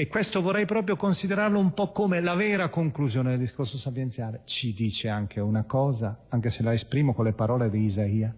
[0.00, 4.72] e questo vorrei proprio considerarlo un po' come la vera conclusione del discorso sapienziale, ci
[4.72, 8.32] dice anche una cosa, anche se la esprimo con le parole di Isaia,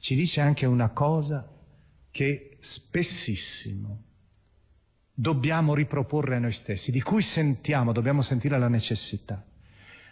[0.00, 1.50] ci dice anche una cosa
[2.10, 4.02] che spessissimo
[5.14, 9.42] dobbiamo riproporre a noi stessi, di cui sentiamo, dobbiamo sentire la necessità.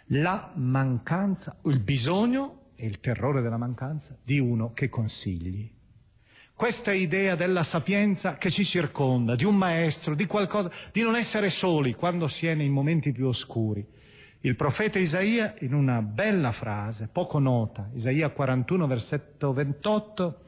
[0.07, 5.76] La mancanza, il bisogno e il terrore della mancanza di uno che consigli
[6.57, 11.51] questa idea della sapienza che ci circonda, di un maestro, di qualcosa, di non essere
[11.51, 13.85] soli quando si è nei momenti più oscuri.
[14.39, 20.45] Il profeta Isaia, in una bella frase, poco nota, Isaia 41, versetto 28,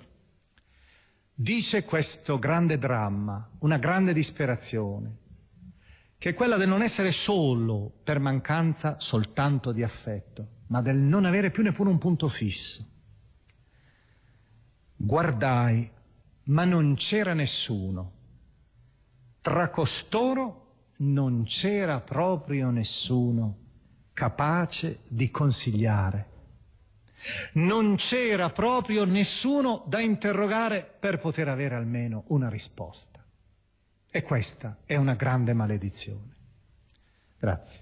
[1.32, 5.16] dice questo grande dramma, una grande disperazione,
[6.18, 11.26] che è quella del non essere solo per mancanza soltanto di affetto, ma del non
[11.26, 12.84] avere più neppure un punto fisso.
[14.96, 15.98] Guardai
[16.50, 18.14] ma non c'era nessuno.
[19.42, 20.66] Tra costoro
[20.98, 23.58] non c'era proprio nessuno
[24.14, 26.28] capace di consigliare.
[27.54, 33.24] Non c'era proprio nessuno da interrogare per poter avere almeno una risposta.
[34.12, 36.36] E questa è una grande maledizione.
[37.38, 37.82] Grazie.